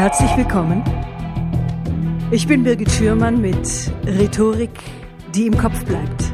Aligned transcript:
Herzlich 0.00 0.34
willkommen. 0.34 0.82
Ich 2.30 2.46
bin 2.48 2.62
Birgit 2.62 2.90
Schürmann 2.90 3.42
mit 3.42 3.92
Rhetorik, 4.06 4.70
die 5.34 5.46
im 5.46 5.58
Kopf 5.58 5.84
bleibt. 5.84 6.32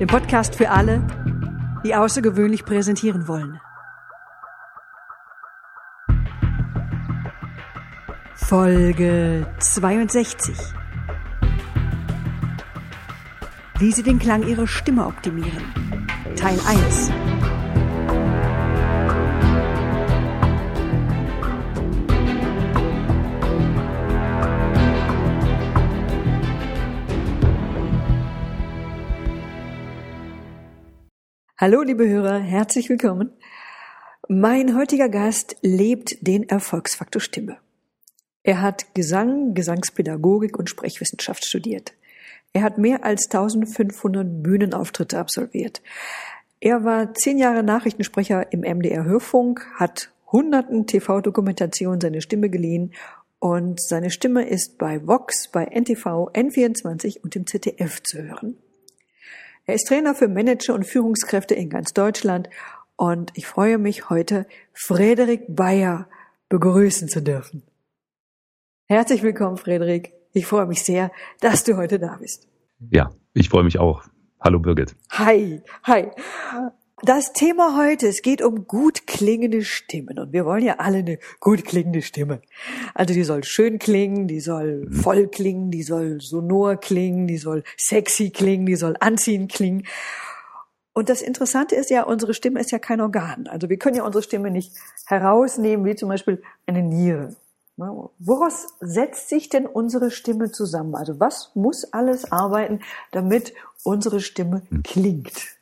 Dem 0.00 0.06
Podcast 0.06 0.54
für 0.54 0.70
alle, 0.70 1.06
die 1.84 1.94
außergewöhnlich 1.94 2.64
präsentieren 2.64 3.28
wollen. 3.28 3.60
Folge 8.36 9.46
62. 9.58 10.56
Wie 13.78 13.92
Sie 13.92 14.02
den 14.02 14.18
Klang 14.18 14.46
Ihrer 14.46 14.66
Stimme 14.66 15.06
optimieren. 15.06 15.74
Teil 16.36 16.58
1. 16.66 17.12
Hallo, 31.58 31.80
liebe 31.80 32.06
Hörer, 32.06 32.38
herzlich 32.38 32.90
willkommen. 32.90 33.30
Mein 34.28 34.76
heutiger 34.76 35.08
Gast 35.08 35.56
lebt 35.62 36.18
den 36.20 36.46
Erfolgsfaktor 36.46 37.18
Stimme. 37.22 37.56
Er 38.42 38.60
hat 38.60 38.94
Gesang, 38.94 39.54
Gesangspädagogik 39.54 40.58
und 40.58 40.68
Sprechwissenschaft 40.68 41.46
studiert. 41.46 41.94
Er 42.52 42.60
hat 42.60 42.76
mehr 42.76 43.06
als 43.06 43.30
1500 43.30 44.42
Bühnenauftritte 44.42 45.18
absolviert. 45.18 45.80
Er 46.60 46.84
war 46.84 47.14
zehn 47.14 47.38
Jahre 47.38 47.62
Nachrichtensprecher 47.62 48.52
im 48.52 48.60
MDR 48.60 49.04
Hörfunk, 49.04 49.66
hat 49.76 50.12
hunderten 50.30 50.86
TV-Dokumentationen 50.86 52.02
seine 52.02 52.20
Stimme 52.20 52.50
geliehen 52.50 52.92
und 53.38 53.80
seine 53.80 54.10
Stimme 54.10 54.46
ist 54.46 54.76
bei 54.76 55.06
Vox, 55.06 55.48
bei 55.50 55.64
NTV, 55.64 56.28
N24 56.34 57.22
und 57.22 57.34
im 57.34 57.46
ZDF 57.46 58.02
zu 58.02 58.22
hören. 58.22 58.58
Er 59.68 59.74
ist 59.74 59.88
Trainer 59.88 60.14
für 60.14 60.28
Manager 60.28 60.74
und 60.74 60.86
Führungskräfte 60.86 61.54
in 61.54 61.68
ganz 61.68 61.92
Deutschland 61.92 62.48
und 62.94 63.32
ich 63.34 63.48
freue 63.48 63.78
mich 63.78 64.10
heute, 64.10 64.46
Frederik 64.72 65.42
Bayer 65.48 66.08
begrüßen 66.48 67.08
zu 67.08 67.20
dürfen. 67.20 67.64
Herzlich 68.86 69.24
willkommen, 69.24 69.56
Frederik. 69.56 70.12
Ich 70.32 70.46
freue 70.46 70.66
mich 70.66 70.84
sehr, 70.84 71.10
dass 71.40 71.64
du 71.64 71.76
heute 71.76 71.98
da 71.98 72.16
bist. 72.20 72.46
Ja, 72.90 73.10
ich 73.34 73.48
freue 73.48 73.64
mich 73.64 73.80
auch. 73.80 74.04
Hallo 74.40 74.60
Birgit. 74.60 74.94
Hi, 75.10 75.60
hi. 75.82 76.10
Das 77.02 77.34
Thema 77.34 77.76
heute, 77.76 78.08
es 78.08 78.22
geht 78.22 78.40
um 78.40 78.66
gut 78.66 79.06
klingende 79.06 79.62
Stimmen 79.62 80.18
und 80.18 80.32
wir 80.32 80.46
wollen 80.46 80.64
ja 80.64 80.76
alle 80.78 80.98
eine 80.98 81.18
gut 81.40 81.66
klingende 81.66 82.00
Stimme. 82.00 82.40
Also 82.94 83.12
die 83.12 83.22
soll 83.22 83.44
schön 83.44 83.78
klingen, 83.78 84.26
die 84.28 84.40
soll 84.40 84.86
mhm. 84.86 84.92
voll 84.92 85.28
klingen, 85.28 85.70
die 85.70 85.82
soll 85.82 86.22
sonor 86.22 86.76
klingen, 86.76 87.26
die 87.26 87.36
soll 87.36 87.64
sexy 87.76 88.30
klingen, 88.30 88.64
die 88.64 88.76
soll 88.76 88.96
anziehend 88.98 89.52
klingen. 89.52 89.86
Und 90.94 91.10
das 91.10 91.20
Interessante 91.20 91.76
ist 91.76 91.90
ja, 91.90 92.02
unsere 92.02 92.32
Stimme 92.32 92.60
ist 92.60 92.70
ja 92.70 92.78
kein 92.78 93.02
Organ. 93.02 93.46
Also 93.46 93.68
wir 93.68 93.76
können 93.76 93.96
ja 93.96 94.04
unsere 94.06 94.22
Stimme 94.22 94.50
nicht 94.50 94.72
herausnehmen, 95.04 95.84
wie 95.84 95.96
zum 95.96 96.08
Beispiel 96.08 96.42
eine 96.64 96.82
Niere. 96.82 97.36
Woraus 97.76 98.68
setzt 98.80 99.28
sich 99.28 99.50
denn 99.50 99.66
unsere 99.66 100.10
Stimme 100.10 100.50
zusammen? 100.50 100.94
Also 100.94 101.20
was 101.20 101.50
muss 101.54 101.92
alles 101.92 102.32
arbeiten, 102.32 102.80
damit 103.10 103.52
unsere 103.84 104.20
Stimme 104.20 104.62
hm. 104.70 104.82
klingt? 104.82 105.55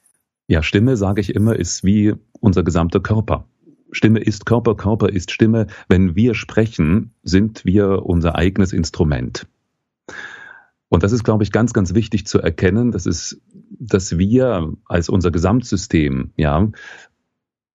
Ja, 0.47 0.63
Stimme, 0.63 0.97
sage 0.97 1.21
ich 1.21 1.35
immer, 1.35 1.57
ist 1.57 1.85
wie 1.85 2.15
unser 2.41 2.63
gesamter 2.63 3.01
Körper. 3.01 3.47
Stimme 3.93 4.21
ist 4.21 4.45
Körper, 4.45 4.75
Körper 4.75 5.09
ist 5.09 5.31
Stimme. 5.31 5.69
Wenn 5.89 6.17
wir 6.17 6.35
sprechen, 6.35 7.13
sind 7.23 7.65
wir 7.65 8.05
unser 8.05 8.35
eigenes 8.35 8.73
Instrument. 8.73 9.47
Und 10.89 11.03
das 11.03 11.13
ist, 11.13 11.25
glaube 11.25 11.45
ich, 11.45 11.53
ganz, 11.53 11.73
ganz 11.73 11.95
wichtig 11.95 12.27
zu 12.27 12.41
erkennen, 12.41 12.93
dass 12.93 13.07
es, 13.07 13.41
dass 13.71 14.19
wir 14.19 14.73
als 14.87 15.09
unser 15.09 15.31
Gesamtsystem, 15.31 16.33
ja, 16.37 16.71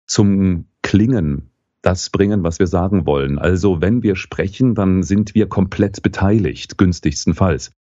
zum 0.06 0.67
Klingen 0.83 1.50
das 1.83 2.11
bringen, 2.11 2.43
was 2.43 2.59
wir 2.59 2.67
sagen 2.67 3.06
wollen. 3.06 3.39
Also, 3.39 3.81
wenn 3.81 4.03
wir 4.03 4.17
sprechen, 4.17 4.75
dann 4.75 5.03
sind 5.03 5.35
wir 5.35 5.49
komplett 5.49 6.03
beteiligt, 6.03 6.77
günstigstenfalls. 6.77 7.73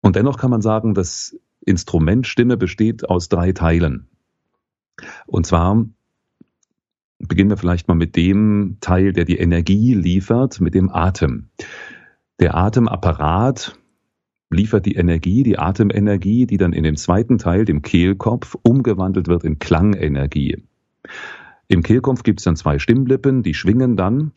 Und 0.00 0.16
dennoch 0.16 0.38
kann 0.38 0.50
man 0.50 0.62
sagen, 0.62 0.94
dass 0.94 1.38
Instrument 1.66 2.26
Stimme 2.26 2.56
besteht 2.56 3.08
aus 3.08 3.28
drei 3.28 3.52
Teilen. 3.52 4.08
Und 5.26 5.46
zwar 5.46 5.84
beginnen 7.18 7.50
wir 7.50 7.56
vielleicht 7.56 7.88
mal 7.88 7.94
mit 7.94 8.16
dem 8.16 8.78
Teil, 8.80 9.12
der 9.12 9.24
die 9.24 9.38
Energie 9.38 9.94
liefert, 9.94 10.60
mit 10.60 10.74
dem 10.74 10.90
Atem. 10.90 11.48
Der 12.40 12.54
Atemapparat 12.56 13.78
liefert 14.50 14.86
die 14.86 14.94
Energie, 14.94 15.42
die 15.42 15.58
Atemenergie, 15.58 16.46
die 16.46 16.56
dann 16.56 16.72
in 16.72 16.84
dem 16.84 16.96
zweiten 16.96 17.38
Teil, 17.38 17.64
dem 17.64 17.82
Kehlkopf, 17.82 18.56
umgewandelt 18.62 19.28
wird 19.28 19.44
in 19.44 19.58
Klangenergie. 19.58 20.64
Im 21.68 21.82
Kehlkopf 21.82 22.22
gibt 22.22 22.40
es 22.40 22.44
dann 22.44 22.56
zwei 22.56 22.78
Stimmlippen, 22.78 23.42
die 23.42 23.54
schwingen 23.54 23.96
dann 23.96 24.32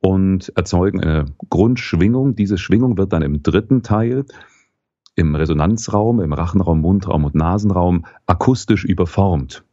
und 0.00 0.50
erzeugen 0.56 1.00
eine 1.00 1.26
Grundschwingung. 1.50 2.34
Diese 2.34 2.58
Schwingung 2.58 2.96
wird 2.96 3.12
dann 3.12 3.22
im 3.22 3.42
dritten 3.42 3.82
Teil 3.82 4.24
im 5.14 5.34
Resonanzraum, 5.34 6.20
im 6.20 6.32
Rachenraum, 6.32 6.80
Mundraum 6.80 7.24
und 7.24 7.34
Nasenraum 7.34 8.06
akustisch 8.26 8.84
überformt. 8.84 9.64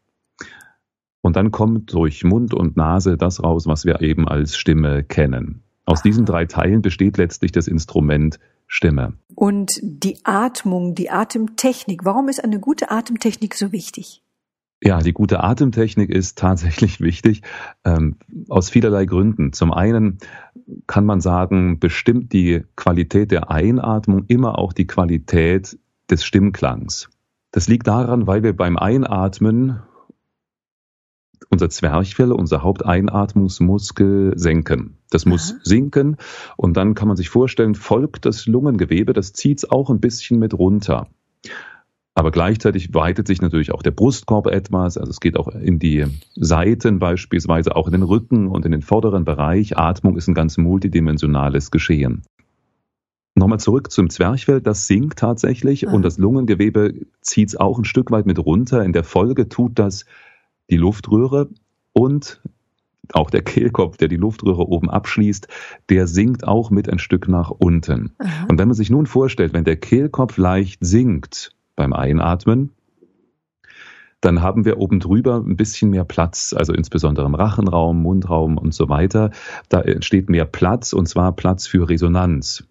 Und 1.22 1.36
dann 1.36 1.52
kommt 1.52 1.94
durch 1.94 2.24
Mund 2.24 2.53
und 2.53 2.78
Nase 2.78 3.18
das 3.18 3.44
raus, 3.44 3.68
was 3.68 3.86
wir 3.86 4.02
eben 4.02 4.28
als 4.28 4.58
Stimme 4.58 5.03
kennen. 5.03 5.64
Aus 5.86 6.02
diesen 6.02 6.26
drei 6.26 6.46
Teilen 6.46 6.81
besteht 6.81 7.18
letztlich 7.18 7.52
das 7.52 7.68
Instrument 7.68 8.40
Stimme. 8.68 9.14
Und 9.34 9.72
die 9.81 10.20
Atmung, 10.26 10.94
die 10.94 11.09
Atemtechnik, 11.09 12.03
warum 12.03 12.28
ist 12.28 12.44
eine 12.44 12.59
gute 12.59 12.92
Atemtechnik 12.92 13.56
so 13.56 13.72
wichtig? 13.72 14.22
Ja, 14.84 15.00
die 15.00 15.14
gute 15.14 15.44
Atemtechnik 15.44 16.10
ist 16.10 16.38
tatsächlich 16.38 17.02
wichtig, 17.02 17.42
ähm, 17.84 18.18
aus 18.50 18.70
vielerlei 18.70 19.06
Gründen. 19.06 19.54
Zum 19.54 19.74
einen 19.74 20.20
kann 20.86 21.06
man 21.06 21.22
sagen, 21.22 21.80
bestimmt 21.80 22.34
die 22.34 22.64
Qualität 22.76 23.32
der 23.32 23.50
Einatmung 23.50 24.26
immer 24.28 24.60
auch 24.60 24.74
die 24.74 24.88
Qualität 24.88 25.78
des 26.10 26.24
Stimmklangs. 26.24 27.10
Das 27.52 27.68
liegt 27.68 27.88
daran, 27.88 28.28
weil 28.28 28.44
wir 28.44 28.56
beim 28.56 28.78
Einatmen 28.78 29.82
unser 31.50 31.70
Zwerchfell, 31.70 32.32
unser 32.32 32.62
Haupteinatmungsmuskel 32.62 34.34
senken. 34.36 34.98
Das 35.09 35.26
muss 35.26 35.52
Aha. 35.52 35.59
sinken 35.64 36.18
und 36.58 36.76
dann 36.76 36.94
kann 36.94 37.08
man 37.08 37.18
sich 37.18 37.30
vorstellen, 37.30 37.74
folgt 37.74 38.26
das 38.26 38.48
Lungengewebe, 38.48 39.14
das 39.14 39.34
zieht 39.34 39.59
es 39.59 39.70
auch 39.70 39.90
ein 39.90 40.02
bisschen 40.02 40.40
mit 40.40 40.54
runter. 40.54 41.08
Aber 42.17 42.31
gleichzeitig 42.31 42.95
weitet 42.95 43.28
sich 43.28 43.44
natürlich 43.44 43.72
auch 43.72 43.83
der 43.83 43.91
Brustkorb 43.91 44.47
etwas. 44.47 44.97
Also 44.97 45.11
es 45.11 45.19
geht 45.19 45.38
auch 45.38 45.50
in 45.50 45.78
die 45.78 46.03
Seiten 46.33 46.97
beispielsweise, 46.97 47.75
auch 47.75 47.85
in 47.85 47.91
den 47.91 48.01
Rücken 48.01 48.47
und 48.47 48.66
in 48.66 48.72
den 48.72 48.81
vorderen 48.81 49.23
Bereich. 49.23 49.78
Atmung 49.78 50.17
ist 50.17 50.28
ein 50.28 50.33
ganz 50.33 50.57
multidimensionales 50.57 51.69
Geschehen. 51.69 52.23
Nochmal 53.35 53.59
zurück 53.59 53.91
zum 53.91 54.09
Zwerchfell, 54.09 54.61
das 54.61 54.88
sinkt 54.88 55.19
tatsächlich 55.19 55.81
ja. 55.81 55.91
und 55.91 56.01
das 56.01 56.17
Lungengewebe 56.17 57.05
zieht 57.22 57.50
es 57.50 57.55
auch 57.55 57.78
ein 57.78 57.85
Stück 57.85 58.09
weit 58.09 58.25
mit 58.25 58.39
runter. 58.39 58.84
In 58.84 58.94
der 58.94 59.03
Folge 59.03 59.47
tut 59.47 59.78
das 59.78 60.05
die 60.72 60.78
Luftröhre 60.78 61.49
und 61.94 62.41
auch 63.13 63.29
der 63.29 63.44
Kehlkopf, 63.44 63.97
der 63.97 64.07
die 64.07 64.17
Luftröhre 64.17 64.67
oben 64.67 64.89
abschließt, 64.89 65.47
der 65.89 66.07
sinkt 66.07 66.47
auch 66.47 66.72
mit 66.72 66.89
ein 66.89 66.97
Stück 66.97 67.28
nach 67.28 67.51
unten. 67.51 68.16
Aha. 68.17 68.47
Und 68.49 68.57
wenn 68.57 68.67
man 68.67 68.75
sich 68.75 68.89
nun 68.89 69.05
vorstellt, 69.05 69.53
wenn 69.53 69.66
der 69.66 69.78
Kehlkopf 69.78 70.38
leicht 70.38 70.79
sinkt, 70.84 71.52
beim 71.78 71.94
Einatmen. 71.94 72.72
Dann 74.20 74.41
haben 74.41 74.66
wir 74.66 74.79
oben 74.79 75.00
drüber 75.00 75.38
ein 75.38 75.56
bisschen 75.56 75.91
mehr 75.91 76.03
Platz, 76.03 76.53
also 76.58 76.74
insbesondere 76.74 77.26
im 77.26 77.35
Rachenraum, 77.35 78.02
Mundraum 78.02 78.58
und 78.58 78.74
so 78.74 78.90
weiter. 78.90 79.32
Da 79.70 79.79
entsteht 79.82 80.28
mehr 80.28 80.46
Platz 80.46 80.91
und 80.91 81.08
zwar 81.08 81.32
Platz 81.34 81.68
für 81.68 81.88
Resonanz. 81.88 82.66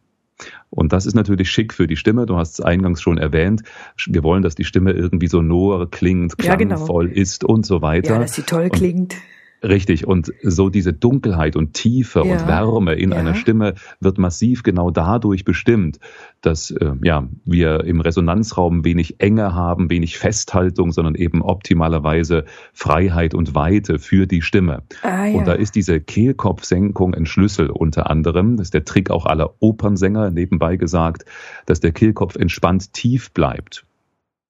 Und 0.69 0.93
das 0.93 1.07
ist 1.07 1.15
natürlich 1.15 1.51
schick 1.51 1.73
für 1.73 1.87
die 1.87 1.97
Stimme. 1.97 2.27
Du 2.27 2.37
hast 2.37 2.59
es 2.59 2.61
eingangs 2.61 3.01
schon 3.01 3.17
erwähnt. 3.17 3.63
Wir 4.07 4.23
wollen, 4.23 4.43
dass 4.43 4.55
die 4.57 4.65
Stimme 4.65 4.91
irgendwie 4.91 5.29
so 5.29 5.39
sonor 5.39 5.91
klingt, 5.91 6.37
klangvoll 6.37 7.07
ja, 7.07 7.11
genau. 7.13 7.23
ist 7.23 7.45
und 7.45 7.65
so 7.65 7.81
weiter. 7.81 8.15
Ja, 8.15 8.19
dass 8.19 8.35
sie 8.35 8.43
toll 8.43 8.69
klingt. 8.69 9.15
Richtig, 9.63 10.07
und 10.07 10.33
so 10.43 10.69
diese 10.69 10.93
Dunkelheit 10.93 11.57
und 11.57 11.73
Tiefe 11.73 12.23
ja. 12.25 12.33
und 12.33 12.47
Wärme 12.47 12.95
in 12.95 13.11
ja. 13.11 13.17
einer 13.17 13.35
Stimme 13.35 13.75
wird 14.01 14.19
massiv 14.19 14.63
genau 14.63 14.91
dadurch 14.91 15.45
bestimmt, 15.45 15.99
dass 16.43 16.71
äh, 16.71 16.93
ja, 17.03 17.27
wir 17.45 17.85
im 17.85 18.01
Resonanzraum 18.01 18.85
wenig 18.85 19.19
Enge 19.19 19.55
haben, 19.55 19.89
wenig 19.89 20.19
Festhaltung, 20.19 20.93
sondern 20.93 21.15
eben 21.15 21.43
optimalerweise 21.43 22.45
Freiheit 22.73 23.35
und 23.35 23.55
Weite 23.55 23.99
für 23.99 24.27
die 24.27 24.43
Stimme. 24.43 24.83
Ah, 25.03 25.27
ja. 25.27 25.39
Und 25.39 25.47
da 25.47 25.55
ist 25.55 25.75
diese 25.75 26.01
Kehlkopfsenkung 26.01 27.15
ein 27.15 27.27
Schlüssel 27.27 27.71
unter 27.71 28.11
anderem. 28.11 28.59
Das 28.59 28.69
ist 28.69 28.75
der 28.75 28.85
Trick 28.85 29.11
auch 29.11 29.27
aller 29.27 29.55
Opernsänger 29.61 30.31
nebenbei 30.31 30.77
gesagt, 30.77 31.25
dass 31.65 31.81
der 31.81 31.93
Kehlkopf 31.93 32.37
entspannt 32.37 32.93
tief 32.93 33.33
bleibt. 33.33 33.87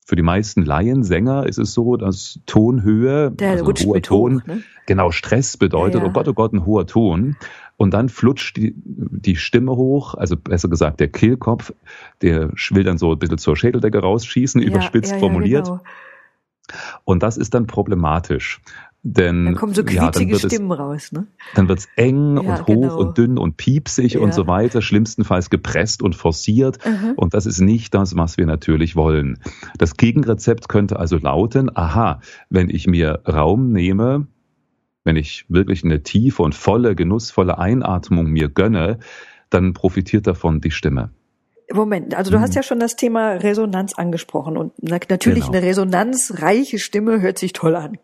Für 0.06 0.14
die 0.14 0.22
meisten 0.22 0.64
Laiensänger 0.64 1.46
ist 1.46 1.58
es 1.58 1.74
so, 1.74 1.96
dass 1.96 2.38
Tonhöhe, 2.46 3.32
Der 3.32 3.50
also 3.50 3.64
rutscht 3.64 3.86
hoher 3.86 4.00
Ton, 4.00 4.40
hoch, 4.40 4.46
ne? 4.46 4.62
genau 4.86 5.10
Stress 5.10 5.56
bedeutet, 5.56 5.96
Ja, 5.96 6.02
ja. 6.02 6.06
oh 6.08 6.12
Gott, 6.12 6.28
oh 6.28 6.32
Gott, 6.32 6.52
ein 6.52 6.64
hoher 6.64 6.86
Ton. 6.86 7.36
Und 7.76 7.92
dann 7.92 8.08
flutscht 8.08 8.56
die, 8.56 8.72
die 8.76 9.34
Stimme 9.34 9.72
hoch, 9.72 10.14
also 10.14 10.36
besser 10.36 10.68
gesagt 10.68 11.00
der 11.00 11.08
Kehlkopf, 11.08 11.72
der 12.22 12.52
will 12.70 12.84
dann 12.84 12.98
so 12.98 13.10
ein 13.12 13.18
bisschen 13.18 13.38
zur 13.38 13.56
Schädeldecke 13.56 13.98
rausschießen, 13.98 14.62
überspitzt 14.62 15.10
ja, 15.10 15.16
ja, 15.16 15.20
formuliert. 15.20 15.66
Genau. 15.66 15.80
Und 17.04 17.24
das 17.24 17.36
ist 17.36 17.54
dann 17.54 17.66
problematisch. 17.66 18.60
Denn 19.02 19.44
Da 19.46 19.52
kommen 19.52 19.72
so 19.72 19.82
ja, 19.82 20.10
dann 20.10 20.12
quietschige 20.12 20.34
es 20.34 20.42
Stimmen 20.42 20.72
raus, 20.72 21.12
ne? 21.12 21.26
dann 21.54 21.68
wird's 21.68 21.86
eng 21.96 22.36
Ja, 22.36 22.40
und 22.40 22.60
hoch 22.62 22.66
genau. 22.66 22.98
und 22.98 23.18
dünn 23.18 23.38
und 23.38 23.56
piepsig 23.56 24.14
Ja. 24.14 24.20
und 24.20 24.34
so 24.34 24.46
weiter, 24.48 24.82
schlimmstenfalls 24.82 25.48
gepresst 25.48 26.02
und 26.02 26.16
forciert. 26.16 26.84
Aha. 26.84 27.12
Und 27.14 27.32
das 27.34 27.46
ist 27.46 27.60
nicht 27.60 27.94
das, 27.94 28.16
was 28.16 28.36
wir 28.36 28.46
natürlich 28.46 28.96
wollen. 28.96 29.38
Das 29.78 29.96
Gegenrezept 29.96 30.68
könnte 30.68 30.98
also 30.98 31.18
lauten, 31.18 31.70
aha, 31.76 32.20
wenn 32.50 32.68
ich 32.68 32.86
mir 32.88 33.20
Raum 33.28 33.70
nehme, 33.70 34.26
wenn 35.04 35.14
ich 35.16 35.44
wirklich 35.48 35.84
eine 35.84 36.02
tiefe 36.02 36.42
und 36.42 36.54
volle, 36.56 36.96
genussvolle 36.96 37.58
Einatmung 37.58 38.26
mir 38.26 38.48
gönne, 38.48 38.98
dann 39.50 39.72
profitiert 39.72 40.26
davon 40.26 40.60
die 40.60 40.72
Stimme. 40.72 41.10
Moment, 41.72 42.14
also 42.14 42.30
du 42.30 42.38
Mhm. 42.38 42.42
hast 42.42 42.54
ja 42.54 42.62
schon 42.62 42.78
das 42.78 42.94
Thema 42.94 43.32
Resonanz 43.32 43.94
angesprochen 43.94 44.56
und 44.56 44.72
na, 44.80 44.98
natürlich 45.08 45.46
Genau. 45.46 45.58
eine 45.58 45.66
resonanzreiche 45.66 46.78
Stimme 46.78 47.20
hört 47.20 47.38
sich 47.38 47.52
toll 47.52 47.74
an. 47.74 47.98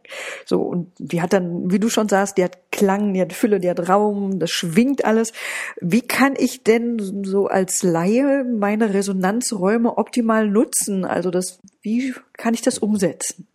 So 0.45 0.63
und 0.63 0.91
die 0.99 1.23
hat 1.23 1.33
dann, 1.33 1.71
wie 1.71 1.79
du 1.79 1.89
schon 1.89 2.09
sagst, 2.09 2.39
die 2.39 2.45
hat 2.45 2.59
Klang, 2.73 3.15
die 3.15 3.21
hat 3.21 3.33
Fülle, 3.33 3.61
die 3.61 3.71
hat 3.71 3.89
Raum, 3.89 4.41
das 4.41 4.51
schwingt 4.51 5.05
alles. 5.05 5.33
Wie 5.81 6.01
kann 6.01 6.35
ich 6.37 6.65
denn 6.65 6.99
so 7.25 7.47
als 7.47 7.85
Laie 7.85 8.45
meine 8.45 8.93
Resonanzräume 8.95 9.97
optimal 9.97 10.49
nutzen? 10.49 11.05
Also 11.05 11.31
das, 11.31 11.61
wie 11.83 12.15
kann 12.33 12.55
ich 12.55 12.63
das 12.63 12.79
umsetzen? 12.79 13.47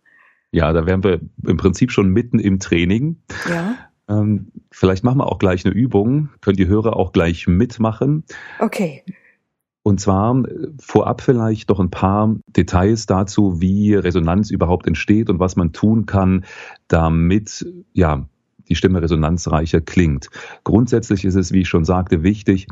Ja, 0.52 0.72
da 0.72 0.86
wären 0.86 1.04
wir 1.04 1.20
im 1.46 1.58
Prinzip 1.58 1.92
schon 1.92 2.08
mitten 2.08 2.38
im 2.38 2.58
Training. 2.60 3.18
Ja, 3.50 3.76
Ähm, 4.10 4.52
vielleicht 4.70 5.04
machen 5.04 5.18
wir 5.18 5.26
auch 5.30 5.38
gleich 5.38 5.66
eine 5.66 5.74
Übung, 5.74 6.30
können 6.40 6.56
die 6.56 6.66
Hörer 6.66 6.96
auch 6.96 7.12
gleich 7.12 7.46
mitmachen. 7.46 8.24
okay. 8.58 9.04
Und 9.88 10.00
zwar 10.00 10.44
äh, 10.44 10.68
vorab 10.78 11.22
vielleicht 11.22 11.70
noch 11.70 11.80
ein 11.80 11.88
paar 11.88 12.36
Details 12.48 13.06
dazu, 13.06 13.62
wie 13.62 13.94
Resonanz 13.94 14.50
überhaupt 14.50 14.86
entsteht 14.86 15.30
und 15.30 15.40
was 15.40 15.56
man 15.56 15.72
tun 15.72 16.04
kann, 16.04 16.44
damit 16.88 17.66
ja 17.94 18.28
die 18.68 18.74
Stimme 18.74 19.00
resonanzreicher 19.00 19.80
klingt. 19.80 20.28
Grundsätzlich 20.62 21.24
ist 21.24 21.36
es, 21.36 21.52
wie 21.52 21.62
ich 21.62 21.70
schon 21.70 21.86
sagte, 21.86 22.22
wichtig, 22.22 22.66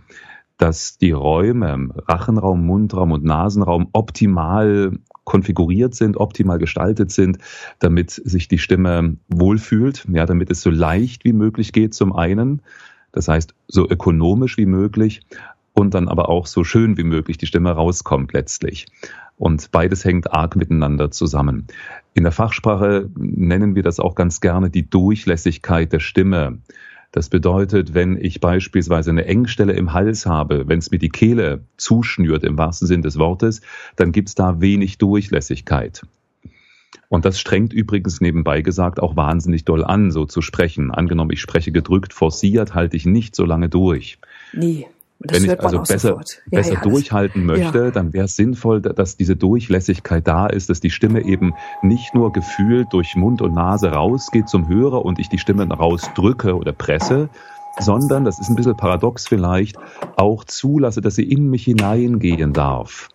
dass 0.59 0.99
die 0.99 1.13
Räume, 1.13 1.89
Rachenraum, 2.07 2.67
Mundraum 2.67 3.13
und 3.13 3.25
Nasenraum 3.25 3.89
optimal 3.95 4.93
konfiguriert 5.25 5.95
sind, 5.95 6.19
optimal 6.19 6.59
gestaltet 6.59 7.13
sind, 7.13 7.39
damit 7.79 8.11
sich 8.11 8.47
die 8.47 8.59
Stimme 8.59 9.17
wohlfühlt, 9.29 10.07
ja, 10.13 10.27
damit 10.27 10.51
es 10.51 10.61
so 10.61 10.69
leicht 10.69 11.25
wie 11.25 11.33
möglich 11.33 11.73
geht 11.73 11.95
zum 11.95 12.15
einen, 12.15 12.61
das 13.13 13.29
heißt 13.29 13.55
so 13.69 13.89
ökonomisch 13.89 14.59
wie 14.59 14.67
möglich 14.67 15.23
und 15.79 15.95
dann 15.95 16.09
aber 16.09 16.29
auch 16.29 16.47
so 16.47 16.65
schön 16.65 16.97
wie 16.97 17.05
möglich 17.05 17.37
die 17.37 17.47
Stimme 17.47 17.71
rauskommt 17.71 18.33
letztlich. 18.33 18.87
Und 19.37 19.71
beides 19.71 20.05
hängt 20.05 20.33
arg 20.33 20.57
miteinander 20.57 21.11
zusammen. 21.11 21.67
In 22.15 22.23
der 22.23 22.33
Fachsprache 22.33 23.11
nennen 23.15 23.75
wir 23.75 23.83
das 23.83 24.01
auch 24.01 24.15
ganz 24.15 24.41
gerne 24.41 24.71
die 24.71 24.89
Durchlässigkeit 24.89 25.93
der 25.93 26.01
Stimme. 26.01 26.59
Das 27.13 27.29
bedeutet, 27.29 27.93
wenn 27.93 28.17
ich 28.17 28.41
beispielsweise 28.41 29.11
eine 29.11 29.27
Engstelle 29.27 29.75
im 29.75 29.93
Hals 29.93 30.25
habe, 30.25 30.67
wenn 30.67 30.79
es 30.79 30.91
mir 30.91 30.99
die 30.99 31.11
Kehle 31.11 31.61
zuschnürt 31.77 32.43
im 32.45 32.57
wahrsten 32.57 32.89
Sinn 32.89 33.03
des 33.03 33.19
Wortes, 33.19 33.61
dann 33.97 34.13
gibt 34.13 34.29
es 34.29 34.35
da 34.35 34.61
wenig 34.61 34.97
Durchlässigkeit. 34.97 36.03
Und 37.09 37.25
das 37.27 37.39
strengt 37.39 37.73
übrigens 37.73 38.21
nebenbei 38.21 38.63
gesagt 38.63 39.01
auch 39.01 39.15
wahnsinnig 39.15 39.65
doll 39.65 39.85
an, 39.85 40.11
so 40.11 40.25
zu 40.25 40.41
sprechen. 40.41 40.91
Angenommen, 40.91 41.31
ich 41.33 41.41
spreche 41.41 41.71
gedrückt, 41.71 42.15
forciert, 42.15 42.75
halte 42.75 42.97
ich 42.97 43.05
nicht 43.07 43.37
so 43.37 43.45
lange 43.45 43.69
durch. 43.69 44.19
Nee. 44.53 44.87
Das 45.19 45.43
Wenn 45.43 45.51
ich 45.51 45.61
also 45.61 45.81
besser. 45.81 46.11
Ja, 46.11 46.59
besser 46.59 46.75
ja, 46.75 46.81
das- 46.81 46.93
durchhalten 46.93 47.47
möchte, 47.47 47.91
dann 47.91 48.13
wäre 48.13 48.27
es 48.27 48.37
sinnvoll, 48.37 48.83
dass 48.83 49.17
diese 49.17 49.35
Durchlässigkeit 49.35 50.27
da 50.29 50.47
ist, 50.47 50.69
dass 50.69 50.81
die 50.81 50.91
Stimme 50.91 51.25
eben 51.25 51.55
nicht 51.83 52.15
nur 52.15 52.33
gefühlt 52.33 52.93
durch 52.93 53.17
Mund 53.17 53.41
und 53.41 53.55
Nase 53.55 53.89
rausgeht 53.91 54.49
zum 54.49 54.69
Hörer 54.69 55.05
und 55.05 55.19
ich 55.19 55.29
die 55.29 55.39
Stimme 55.39 55.67
rausdrücke 55.67 56.55
oder 56.55 56.73
presse, 56.73 57.31
sondern, 57.79 58.25
das 58.25 58.39
ist 58.39 58.49
ein 58.51 58.57
bisschen 58.57 58.77
paradox 58.77 59.27
vielleicht, 59.27 59.77
auch 60.17 60.45
zulasse, 60.45 61.01
dass 61.01 61.15
sie 61.15 61.25
in 61.25 61.49
mich 61.49 61.65
hineingehen 61.65 62.53
darf. 62.53 63.09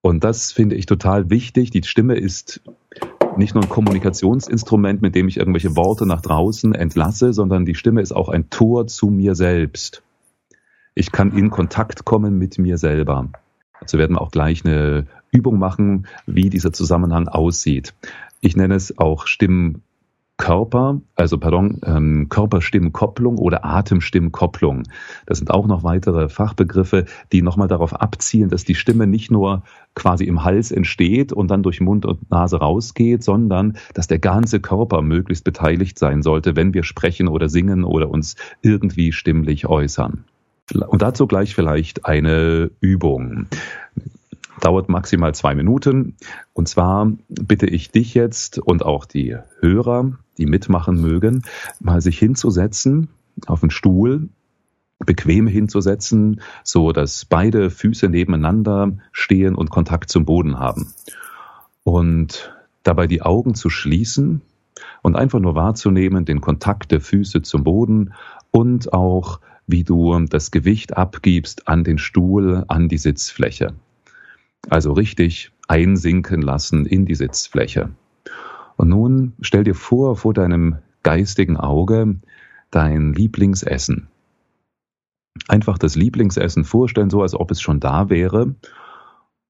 Und 0.00 0.22
das 0.24 0.52
finde 0.52 0.76
ich 0.76 0.86
total 0.86 1.30
wichtig. 1.30 1.70
Die 1.70 1.82
Stimme 1.82 2.14
ist 2.14 2.60
nicht 3.36 3.54
nur 3.54 3.64
ein 3.64 3.68
Kommunikationsinstrument, 3.68 5.02
mit 5.02 5.14
dem 5.14 5.28
ich 5.28 5.36
irgendwelche 5.36 5.76
Worte 5.76 6.06
nach 6.06 6.20
draußen 6.20 6.74
entlasse, 6.74 7.32
sondern 7.32 7.64
die 7.64 7.74
Stimme 7.74 8.00
ist 8.00 8.12
auch 8.12 8.28
ein 8.28 8.50
Tor 8.50 8.86
zu 8.86 9.08
mir 9.08 9.34
selbst. 9.34 10.02
Ich 10.98 11.12
kann 11.12 11.30
in 11.30 11.50
Kontakt 11.50 12.04
kommen 12.04 12.38
mit 12.38 12.58
mir 12.58 12.76
selber. 12.76 13.28
Dazu 13.78 13.98
werden 13.98 14.16
wir 14.16 14.20
auch 14.20 14.32
gleich 14.32 14.64
eine 14.64 15.06
Übung 15.30 15.56
machen, 15.56 16.08
wie 16.26 16.50
dieser 16.50 16.72
Zusammenhang 16.72 17.28
aussieht. 17.28 17.94
Ich 18.40 18.56
nenne 18.56 18.74
es 18.74 18.98
auch 18.98 19.28
Stimmkörper, 19.28 21.00
also 21.14 21.38
pardon, 21.38 21.80
ähm, 21.86 22.28
Körperstimmkopplung 22.28 23.38
oder 23.38 23.64
Atemstimmkopplung. 23.64 24.88
Das 25.24 25.38
sind 25.38 25.52
auch 25.52 25.68
noch 25.68 25.84
weitere 25.84 26.28
Fachbegriffe, 26.28 27.04
die 27.30 27.42
nochmal 27.42 27.68
darauf 27.68 27.94
abzielen, 27.94 28.48
dass 28.48 28.64
die 28.64 28.74
Stimme 28.74 29.06
nicht 29.06 29.30
nur 29.30 29.62
quasi 29.94 30.24
im 30.24 30.42
Hals 30.42 30.72
entsteht 30.72 31.32
und 31.32 31.48
dann 31.48 31.62
durch 31.62 31.80
Mund 31.80 32.06
und 32.06 32.28
Nase 32.28 32.56
rausgeht, 32.56 33.22
sondern 33.22 33.78
dass 33.94 34.08
der 34.08 34.18
ganze 34.18 34.58
Körper 34.58 35.02
möglichst 35.02 35.44
beteiligt 35.44 35.96
sein 35.96 36.22
sollte, 36.22 36.56
wenn 36.56 36.74
wir 36.74 36.82
sprechen 36.82 37.28
oder 37.28 37.48
singen 37.48 37.84
oder 37.84 38.10
uns 38.10 38.34
irgendwie 38.62 39.12
stimmlich 39.12 39.68
äußern. 39.68 40.24
Und 40.74 41.02
dazu 41.02 41.26
gleich 41.26 41.54
vielleicht 41.54 42.04
eine 42.04 42.70
Übung. 42.80 43.46
Dauert 44.60 44.88
maximal 44.88 45.34
zwei 45.34 45.54
Minuten. 45.54 46.16
Und 46.52 46.68
zwar 46.68 47.12
bitte 47.28 47.66
ich 47.66 47.90
dich 47.90 48.14
jetzt 48.14 48.58
und 48.58 48.84
auch 48.84 49.04
die 49.04 49.36
Hörer, 49.60 50.12
die 50.36 50.46
mitmachen 50.46 51.00
mögen, 51.00 51.42
mal 51.80 52.00
sich 52.00 52.18
hinzusetzen 52.18 53.08
auf 53.46 53.62
einen 53.62 53.70
Stuhl, 53.70 54.28
bequem 55.04 55.46
hinzusetzen, 55.46 56.40
so 56.64 56.92
dass 56.92 57.24
beide 57.24 57.70
Füße 57.70 58.08
nebeneinander 58.08 58.92
stehen 59.12 59.54
und 59.54 59.70
Kontakt 59.70 60.10
zum 60.10 60.24
Boden 60.24 60.58
haben. 60.58 60.92
Und 61.84 62.52
dabei 62.82 63.06
die 63.06 63.22
Augen 63.22 63.54
zu 63.54 63.70
schließen 63.70 64.42
und 65.02 65.16
einfach 65.16 65.38
nur 65.38 65.54
wahrzunehmen, 65.54 66.24
den 66.24 66.40
Kontakt 66.40 66.90
der 66.90 67.00
Füße 67.00 67.42
zum 67.42 67.64
Boden 67.64 68.12
und 68.50 68.92
auch 68.92 69.40
wie 69.68 69.84
du 69.84 70.18
das 70.28 70.50
Gewicht 70.50 70.96
abgibst 70.96 71.68
an 71.68 71.84
den 71.84 71.98
Stuhl, 71.98 72.64
an 72.66 72.88
die 72.88 72.98
Sitzfläche. 72.98 73.74
Also 74.68 74.92
richtig 74.92 75.52
einsinken 75.68 76.42
lassen 76.42 76.86
in 76.86 77.04
die 77.04 77.14
Sitzfläche. 77.14 77.90
Und 78.76 78.88
nun 78.88 79.34
stell 79.40 79.64
dir 79.64 79.74
vor, 79.74 80.16
vor 80.16 80.32
deinem 80.34 80.78
geistigen 81.02 81.56
Auge 81.56 82.16
dein 82.70 83.12
Lieblingsessen. 83.12 84.08
Einfach 85.46 85.78
das 85.78 85.94
Lieblingsessen 85.94 86.64
vorstellen, 86.64 87.10
so 87.10 87.22
als 87.22 87.34
ob 87.34 87.50
es 87.50 87.60
schon 87.60 87.78
da 87.78 88.08
wäre. 88.08 88.54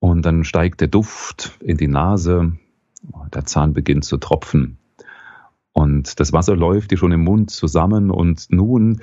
Und 0.00 0.26
dann 0.26 0.44
steigt 0.44 0.80
der 0.80 0.88
Duft 0.88 1.56
in 1.60 1.76
die 1.76 1.88
Nase, 1.88 2.52
der 3.32 3.44
Zahn 3.44 3.72
beginnt 3.72 4.04
zu 4.04 4.16
tropfen. 4.16 4.78
Und 5.72 6.18
das 6.18 6.32
Wasser 6.32 6.56
läuft 6.56 6.90
dir 6.90 6.98
schon 6.98 7.12
im 7.12 7.22
Mund 7.22 7.50
zusammen 7.50 8.10
und 8.10 8.50
nun 8.50 9.00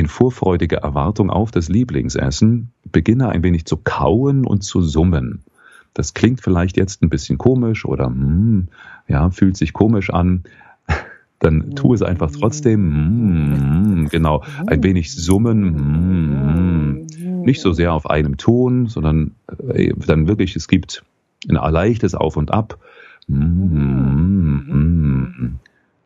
in 0.00 0.08
vorfreudiger 0.08 0.78
Erwartung 0.78 1.30
auf 1.30 1.50
das 1.50 1.68
Lieblingsessen 1.68 2.72
beginne 2.90 3.28
ein 3.28 3.42
wenig 3.42 3.66
zu 3.66 3.76
kauen 3.76 4.46
und 4.46 4.62
zu 4.62 4.80
summen. 4.80 5.44
Das 5.92 6.14
klingt 6.14 6.40
vielleicht 6.40 6.78
jetzt 6.78 7.02
ein 7.02 7.10
bisschen 7.10 7.36
komisch 7.36 7.84
oder 7.84 8.08
mm, 8.08 8.68
ja, 9.08 9.28
fühlt 9.30 9.58
sich 9.58 9.74
komisch 9.74 10.10
an. 10.10 10.44
Dann 11.38 11.74
tu 11.74 11.92
es 11.92 12.02
einfach 12.02 12.30
trotzdem. 12.30 14.04
Mm, 14.04 14.08
genau, 14.08 14.42
ein 14.66 14.82
wenig 14.82 15.14
summen. 15.14 17.02
Mm, 17.02 17.06
nicht 17.44 17.60
so 17.60 17.72
sehr 17.74 17.92
auf 17.92 18.08
einem 18.08 18.38
Ton, 18.38 18.86
sondern 18.86 19.32
äh, 19.68 19.92
dann 20.06 20.28
wirklich, 20.28 20.56
es 20.56 20.68
gibt 20.68 21.02
ein 21.48 21.56
leichtes 21.56 22.14
Auf 22.14 22.36
und 22.36 22.52
Ab. 22.52 22.78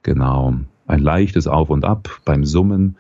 Genau, 0.03 0.55
ein 0.87 0.99
leichtes 1.01 1.47
Auf 1.47 1.71
und 1.71 1.85
Ab 1.85 2.21
beim 2.25 2.45
Summen. 2.45 2.97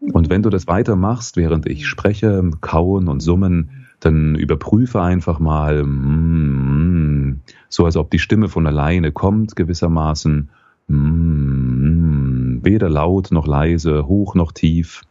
Und 0.00 0.30
wenn 0.30 0.42
du 0.42 0.50
das 0.50 0.66
weitermachst, 0.66 1.36
während 1.36 1.66
ich 1.66 1.86
spreche, 1.86 2.50
kauen 2.60 3.08
und 3.08 3.20
summen, 3.20 3.70
dann 4.00 4.34
überprüfe 4.34 5.00
einfach 5.00 5.38
mal, 5.38 5.84
mm, 5.84 7.40
so 7.68 7.84
als 7.84 7.96
ob 7.96 8.10
die 8.10 8.18
Stimme 8.18 8.48
von 8.48 8.66
alleine 8.66 9.12
kommt, 9.12 9.54
gewissermaßen, 9.54 10.50
mm, 10.88 12.64
weder 12.64 12.88
laut 12.88 13.30
noch 13.30 13.46
leise, 13.46 14.06
hoch 14.06 14.34
noch 14.34 14.52
tief. 14.52 15.02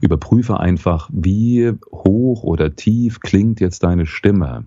Überprüfe 0.00 0.60
einfach, 0.60 1.10
wie 1.12 1.72
hoch 1.90 2.42
oder 2.42 2.74
tief 2.74 3.20
klingt 3.20 3.60
jetzt 3.60 3.82
deine 3.82 4.06
Stimme. 4.06 4.64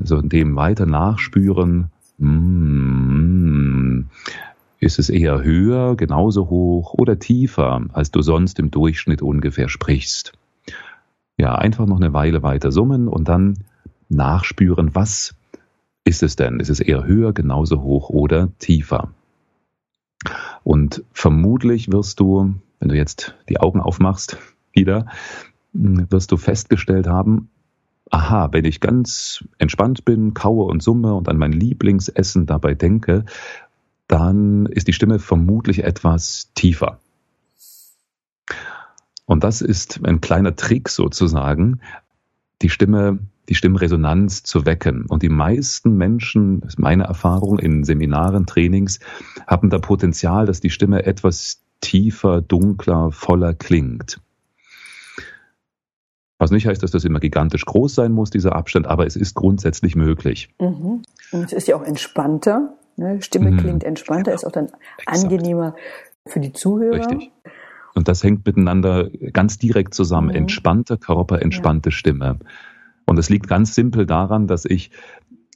so 0.00 0.22
dem 0.22 0.54
weiter 0.54 0.86
nachspüren, 0.86 1.90
mm, 2.18 2.87
ist 4.80 4.98
es 4.98 5.10
eher 5.10 5.42
höher, 5.42 5.96
genauso 5.96 6.48
hoch 6.50 6.94
oder 6.94 7.18
tiefer, 7.18 7.84
als 7.92 8.10
du 8.10 8.22
sonst 8.22 8.58
im 8.58 8.70
Durchschnitt 8.70 9.22
ungefähr 9.22 9.68
sprichst. 9.68 10.32
Ja, 11.36 11.54
einfach 11.54 11.86
noch 11.86 11.96
eine 11.96 12.12
Weile 12.12 12.42
weiter 12.42 12.72
summen 12.72 13.08
und 13.08 13.28
dann 13.28 13.58
nachspüren, 14.08 14.94
was 14.94 15.34
ist 16.04 16.22
es 16.22 16.36
denn? 16.36 16.60
Ist 16.60 16.70
es 16.70 16.80
eher 16.80 17.04
höher, 17.04 17.32
genauso 17.32 17.82
hoch 17.82 18.10
oder 18.10 18.48
tiefer? 18.58 19.10
Und 20.64 21.04
vermutlich 21.12 21.92
wirst 21.92 22.20
du, 22.20 22.54
wenn 22.80 22.88
du 22.88 22.96
jetzt 22.96 23.34
die 23.48 23.60
Augen 23.60 23.80
aufmachst, 23.80 24.38
wieder, 24.72 25.06
wirst 25.72 26.32
du 26.32 26.36
festgestellt 26.36 27.06
haben, 27.06 27.50
aha, 28.10 28.48
wenn 28.52 28.64
ich 28.64 28.80
ganz 28.80 29.44
entspannt 29.58 30.04
bin, 30.04 30.34
kaue 30.34 30.64
und 30.64 30.82
summe 30.82 31.14
und 31.14 31.28
an 31.28 31.36
mein 31.36 31.52
Lieblingsessen 31.52 32.46
dabei 32.46 32.74
denke, 32.74 33.24
dann 34.08 34.66
ist 34.66 34.88
die 34.88 34.92
Stimme 34.92 35.18
vermutlich 35.18 35.84
etwas 35.84 36.50
tiefer. 36.54 36.98
Und 39.26 39.44
das 39.44 39.60
ist 39.60 40.00
ein 40.04 40.20
kleiner 40.20 40.56
Trick 40.56 40.88
sozusagen, 40.88 41.80
die 42.62 42.70
Stimme, 42.70 43.18
die 43.48 43.54
Stimmresonanz 43.54 44.42
zu 44.42 44.64
wecken. 44.64 45.04
Und 45.06 45.22
die 45.22 45.28
meisten 45.28 45.96
Menschen, 45.96 46.60
das 46.62 46.70
ist 46.74 46.78
meine 46.78 47.04
Erfahrung 47.04 47.58
in 47.58 47.84
Seminaren, 47.84 48.46
Trainings, 48.46 49.00
haben 49.46 49.68
da 49.68 49.78
Potenzial, 49.78 50.46
dass 50.46 50.60
die 50.60 50.70
Stimme 50.70 51.04
etwas 51.04 51.62
tiefer, 51.80 52.40
dunkler, 52.40 53.12
voller 53.12 53.52
klingt. 53.52 54.20
Was 56.38 56.50
nicht 56.50 56.66
heißt, 56.66 56.82
dass 56.82 56.92
das 56.92 57.04
immer 57.04 57.20
gigantisch 57.20 57.66
groß 57.66 57.94
sein 57.94 58.12
muss, 58.12 58.30
dieser 58.30 58.54
Abstand, 58.54 58.86
aber 58.86 59.06
es 59.06 59.16
ist 59.16 59.34
grundsätzlich 59.34 59.96
möglich. 59.96 60.48
Mhm. 60.58 61.02
Und 61.32 61.44
es 61.44 61.52
ist 61.52 61.68
ja 61.68 61.76
auch 61.76 61.82
entspannter. 61.82 62.78
Ne? 62.98 63.22
Stimme 63.22 63.50
mhm. 63.52 63.56
klingt 63.58 63.84
entspannter, 63.84 64.34
ist 64.34 64.44
auch 64.44 64.52
dann 64.52 64.66
Exakt. 64.98 65.06
angenehmer 65.06 65.74
für 66.26 66.40
die 66.40 66.52
Zuhörer. 66.52 66.96
Richtig. 66.96 67.30
Und 67.94 68.08
das 68.08 68.22
hängt 68.22 68.46
miteinander 68.46 69.10
ganz 69.32 69.58
direkt 69.58 69.94
zusammen. 69.94 70.28
Mhm. 70.28 70.36
Entspannter 70.36 70.96
Körper, 70.96 71.42
entspannte 71.42 71.88
ja. 71.88 71.92
Stimme. 71.92 72.38
Und 73.06 73.18
es 73.18 73.30
liegt 73.30 73.48
ganz 73.48 73.74
simpel 73.74 74.06
daran, 74.06 74.46
dass 74.46 74.64
ich 74.64 74.90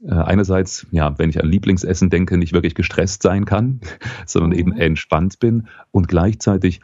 äh, 0.05 0.13
einerseits, 0.15 0.87
ja, 0.91 1.19
wenn 1.19 1.31
ich 1.31 1.41
an 1.41 1.49
Lieblingsessen 1.49 2.11
denke, 2.11 2.39
nicht 2.39 2.53
wirklich 2.53 2.75
gestresst 2.75 3.23
sein 3.23 3.45
kann, 3.45 3.81
sondern 4.27 4.51
mhm. 4.51 4.59
eben 4.59 4.73
entspannt 4.73 5.39
bin 5.39 5.69
und 5.91 6.09
gleichzeitig 6.09 6.81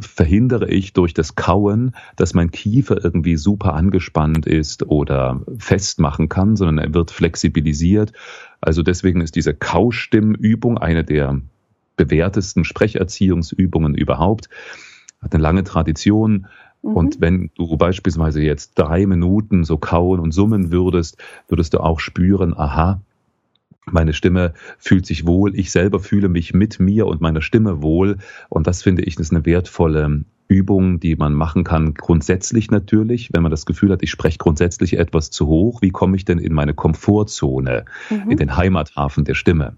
verhindere 0.00 0.68
ich 0.68 0.92
durch 0.92 1.14
das 1.14 1.36
Kauen, 1.36 1.94
dass 2.16 2.34
mein 2.34 2.50
Kiefer 2.50 3.02
irgendwie 3.04 3.36
super 3.36 3.74
angespannt 3.74 4.46
ist 4.46 4.88
oder 4.88 5.42
festmachen 5.58 6.28
kann, 6.28 6.56
sondern 6.56 6.78
er 6.78 6.94
wird 6.94 7.10
flexibilisiert. 7.10 8.12
Also 8.60 8.82
deswegen 8.82 9.20
ist 9.20 9.36
diese 9.36 9.54
Kaustimmübung 9.54 10.78
eine 10.78 11.04
der 11.04 11.40
bewährtesten 11.96 12.64
Sprecherziehungsübungen 12.64 13.94
überhaupt. 13.94 14.48
Hat 15.20 15.34
eine 15.34 15.42
lange 15.42 15.64
Tradition. 15.64 16.46
Mhm. 16.82 16.96
Und 16.96 17.20
wenn 17.20 17.50
du 17.54 17.76
beispielsweise 17.76 18.42
jetzt 18.42 18.74
drei 18.74 19.06
Minuten 19.06 19.62
so 19.62 19.78
kauen 19.78 20.18
und 20.18 20.32
summen 20.32 20.72
würdest, 20.72 21.18
würdest 21.48 21.74
du 21.74 21.78
auch 21.78 22.00
spüren, 22.00 22.56
aha, 22.56 23.02
meine 23.92 24.12
Stimme 24.12 24.54
fühlt 24.78 25.06
sich 25.06 25.26
wohl, 25.26 25.54
ich 25.54 25.70
selber 25.70 26.00
fühle 26.00 26.28
mich 26.28 26.54
mit 26.54 26.80
mir 26.80 27.06
und 27.06 27.20
meiner 27.20 27.42
Stimme 27.42 27.82
wohl. 27.82 28.18
Und 28.48 28.66
das 28.66 28.82
finde 28.82 29.02
ich 29.02 29.18
ist 29.18 29.32
eine 29.32 29.44
wertvolle 29.44 30.24
Übung, 30.48 30.98
die 30.98 31.16
man 31.16 31.34
machen 31.34 31.64
kann. 31.64 31.94
Grundsätzlich 31.94 32.70
natürlich, 32.70 33.30
wenn 33.32 33.42
man 33.42 33.50
das 33.50 33.66
Gefühl 33.66 33.92
hat, 33.92 34.02
ich 34.02 34.10
spreche 34.10 34.38
grundsätzlich 34.38 34.98
etwas 34.98 35.30
zu 35.30 35.46
hoch, 35.46 35.82
wie 35.82 35.90
komme 35.90 36.16
ich 36.16 36.24
denn 36.24 36.38
in 36.38 36.54
meine 36.54 36.74
Komfortzone, 36.74 37.84
mhm. 38.10 38.30
in 38.30 38.38
den 38.38 38.56
Heimathafen 38.56 39.24
der 39.24 39.34
Stimme? 39.34 39.76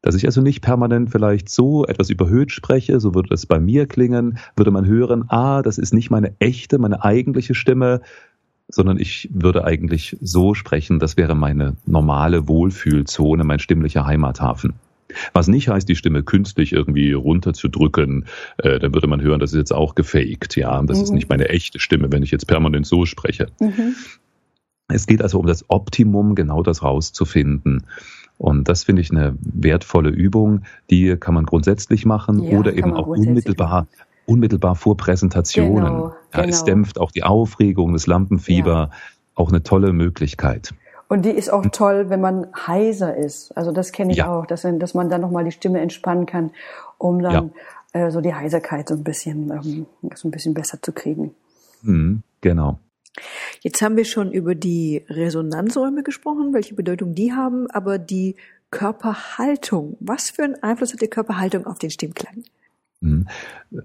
Dass 0.00 0.16
ich 0.16 0.24
also 0.26 0.40
nicht 0.40 0.62
permanent 0.62 1.10
vielleicht 1.10 1.48
so 1.48 1.86
etwas 1.86 2.10
überhöht 2.10 2.50
spreche, 2.50 2.98
so 2.98 3.14
würde 3.14 3.32
es 3.32 3.46
bei 3.46 3.60
mir 3.60 3.86
klingen, 3.86 4.38
würde 4.56 4.72
man 4.72 4.84
hören, 4.84 5.26
ah, 5.28 5.62
das 5.62 5.78
ist 5.78 5.94
nicht 5.94 6.10
meine 6.10 6.34
echte, 6.40 6.78
meine 6.78 7.04
eigentliche 7.04 7.54
Stimme, 7.54 8.00
sondern 8.68 8.98
ich 8.98 9.28
würde 9.32 9.64
eigentlich 9.64 10.16
so 10.20 10.54
sprechen, 10.54 10.98
das 10.98 11.16
wäre 11.16 11.34
meine 11.34 11.76
normale 11.86 12.48
Wohlfühlzone, 12.48 13.44
mein 13.44 13.58
stimmlicher 13.58 14.06
Heimathafen. 14.06 14.74
Was 15.32 15.48
nicht 15.48 15.68
heißt, 15.68 15.88
die 15.88 15.96
Stimme 15.96 16.22
künstlich 16.22 16.72
irgendwie 16.72 17.12
runterzudrücken, 17.12 18.26
äh, 18.58 18.78
dann 18.78 18.94
würde 18.94 19.06
man 19.06 19.20
hören, 19.20 19.40
das 19.40 19.52
ist 19.52 19.58
jetzt 19.58 19.74
auch 19.74 19.94
gefaked, 19.94 20.56
ja, 20.56 20.82
das 20.82 20.98
mhm. 20.98 21.04
ist 21.04 21.10
nicht 21.10 21.28
meine 21.28 21.48
echte 21.48 21.78
Stimme, 21.78 22.10
wenn 22.10 22.22
ich 22.22 22.30
jetzt 22.30 22.46
permanent 22.46 22.86
so 22.86 23.04
spreche. 23.04 23.48
Mhm. 23.60 23.94
Es 24.88 25.06
geht 25.06 25.22
also 25.22 25.38
um 25.38 25.46
das 25.46 25.64
Optimum, 25.68 26.34
genau 26.34 26.62
das 26.62 26.82
rauszufinden. 26.82 27.86
Und 28.38 28.68
das 28.68 28.84
finde 28.84 29.02
ich 29.02 29.10
eine 29.10 29.36
wertvolle 29.40 30.10
Übung, 30.10 30.62
die 30.90 31.16
kann 31.16 31.34
man 31.34 31.46
grundsätzlich 31.46 32.04
machen 32.04 32.42
ja, 32.42 32.58
oder 32.58 32.74
eben 32.74 32.92
auch 32.92 33.06
unmittelbar 33.06 33.86
unmittelbar 34.26 34.76
vor 34.76 34.96
Präsentationen. 34.96 35.84
Genau, 35.84 36.14
ja, 36.34 36.44
Es 36.44 36.60
genau. 36.60 36.64
dämpft 36.64 36.98
auch 36.98 37.10
die 37.10 37.22
Aufregung, 37.22 37.92
das 37.92 38.06
Lampenfieber, 38.06 38.90
ja. 38.90 38.90
auch 39.34 39.48
eine 39.48 39.62
tolle 39.62 39.92
Möglichkeit. 39.92 40.74
Und 41.08 41.26
die 41.26 41.30
ist 41.30 41.52
auch 41.52 41.66
toll, 41.72 42.08
wenn 42.08 42.22
man 42.22 42.46
heiser 42.66 43.14
ist. 43.14 43.54
Also 43.56 43.70
das 43.70 43.92
kenne 43.92 44.12
ich 44.12 44.18
ja. 44.18 44.32
auch, 44.32 44.46
dass, 44.46 44.66
dass 44.78 44.94
man 44.94 45.10
dann 45.10 45.20
nochmal 45.20 45.44
die 45.44 45.50
Stimme 45.50 45.80
entspannen 45.80 46.24
kann, 46.24 46.52
um 46.96 47.20
dann 47.20 47.52
äh, 47.92 48.10
so 48.10 48.22
die 48.22 48.34
Heiserkeit 48.34 48.88
so 48.88 48.94
ein 48.94 49.04
bisschen, 49.04 49.50
ähm, 49.50 49.86
so 50.14 50.28
ein 50.28 50.30
bisschen 50.30 50.54
besser 50.54 50.80
zu 50.80 50.92
kriegen. 50.92 51.34
Mhm, 51.82 52.22
genau. 52.40 52.78
Jetzt 53.60 53.82
haben 53.82 53.96
wir 53.96 54.06
schon 54.06 54.32
über 54.32 54.54
die 54.54 55.04
Resonanzräume 55.08 56.02
gesprochen, 56.02 56.54
welche 56.54 56.74
Bedeutung 56.74 57.14
die 57.14 57.32
haben, 57.32 57.70
aber 57.70 57.98
die 57.98 58.36
Körperhaltung. 58.70 59.98
Was 60.00 60.30
für 60.30 60.44
einen 60.44 60.62
Einfluss 60.62 60.94
hat 60.94 61.02
die 61.02 61.08
Körperhaltung 61.08 61.66
auf 61.66 61.78
den 61.78 61.90
Stimmklang? 61.90 62.44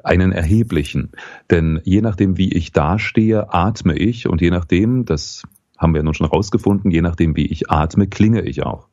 Einen 0.04 0.32
erheblichen. 0.32 1.12
Denn 1.50 1.82
je 1.84 2.02
nachdem, 2.02 2.38
wie 2.38 2.54
ich 2.54 2.72
dastehe, 2.72 3.54
atme 3.54 3.98
ich 3.98 4.28
und 4.28 4.42
je 4.42 4.52
nachdem, 4.52 5.06
das 5.06 5.44
haben 5.78 5.94
wir 5.94 6.04
nun 6.04 6.14
schon 6.14 6.28
rausgefunden, 6.28 6.92
je 6.92 7.02
nachdem, 7.02 7.36
wie 7.36 7.46
ich 7.46 7.70
atme, 7.70 8.08
klinge 8.08 8.42
ich 8.42 8.64
auch. 8.64 8.88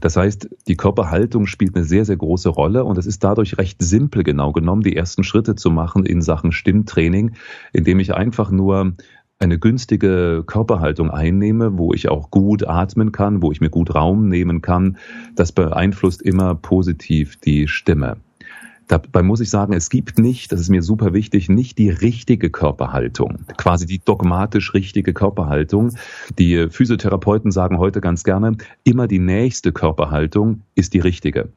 Das 0.00 0.16
heißt, 0.16 0.48
die 0.68 0.76
Körperhaltung 0.76 1.46
spielt 1.46 1.74
eine 1.74 1.84
sehr, 1.84 2.04
sehr 2.04 2.16
große 2.16 2.48
Rolle 2.48 2.84
und 2.84 2.98
es 2.98 3.06
ist 3.06 3.24
dadurch 3.24 3.58
recht 3.58 3.82
simpel 3.82 4.22
genau 4.22 4.52
genommen, 4.52 4.82
die 4.82 4.96
ersten 4.96 5.24
Schritte 5.24 5.56
zu 5.56 5.70
machen 5.70 6.06
in 6.06 6.22
Sachen 6.22 6.52
Stimmtraining, 6.52 7.32
indem 7.72 7.98
ich 7.98 8.14
einfach 8.14 8.50
nur 8.50 8.94
eine 9.40 9.58
günstige 9.58 10.42
Körperhaltung 10.46 11.10
einnehme, 11.10 11.78
wo 11.78 11.92
ich 11.92 12.08
auch 12.08 12.30
gut 12.30 12.66
atmen 12.66 13.12
kann, 13.12 13.42
wo 13.42 13.52
ich 13.52 13.60
mir 13.60 13.70
gut 13.70 13.94
Raum 13.94 14.28
nehmen 14.28 14.62
kann. 14.62 14.98
Das 15.36 15.52
beeinflusst 15.52 16.22
immer 16.22 16.54
positiv 16.54 17.36
die 17.36 17.68
Stimme. 17.68 18.16
Dabei 18.88 19.22
muss 19.22 19.40
ich 19.40 19.50
sagen, 19.50 19.74
es 19.74 19.90
gibt 19.90 20.18
nicht, 20.18 20.50
das 20.50 20.60
ist 20.60 20.70
mir 20.70 20.82
super 20.82 21.12
wichtig, 21.12 21.48
nicht 21.48 21.78
die 21.78 21.90
richtige 21.90 22.50
Körperhaltung, 22.50 23.44
quasi 23.56 23.86
die 23.86 23.98
dogmatisch 23.98 24.74
richtige 24.74 25.12
Körperhaltung. 25.12 25.92
Die 26.38 26.68
Physiotherapeuten 26.70 27.50
sagen 27.50 27.78
heute 27.78 28.00
ganz 28.00 28.24
gerne, 28.24 28.56
immer 28.84 29.06
die 29.06 29.18
nächste 29.18 29.72
Körperhaltung 29.72 30.62
ist 30.74 30.94
die 30.94 31.00
richtige. 31.00 31.50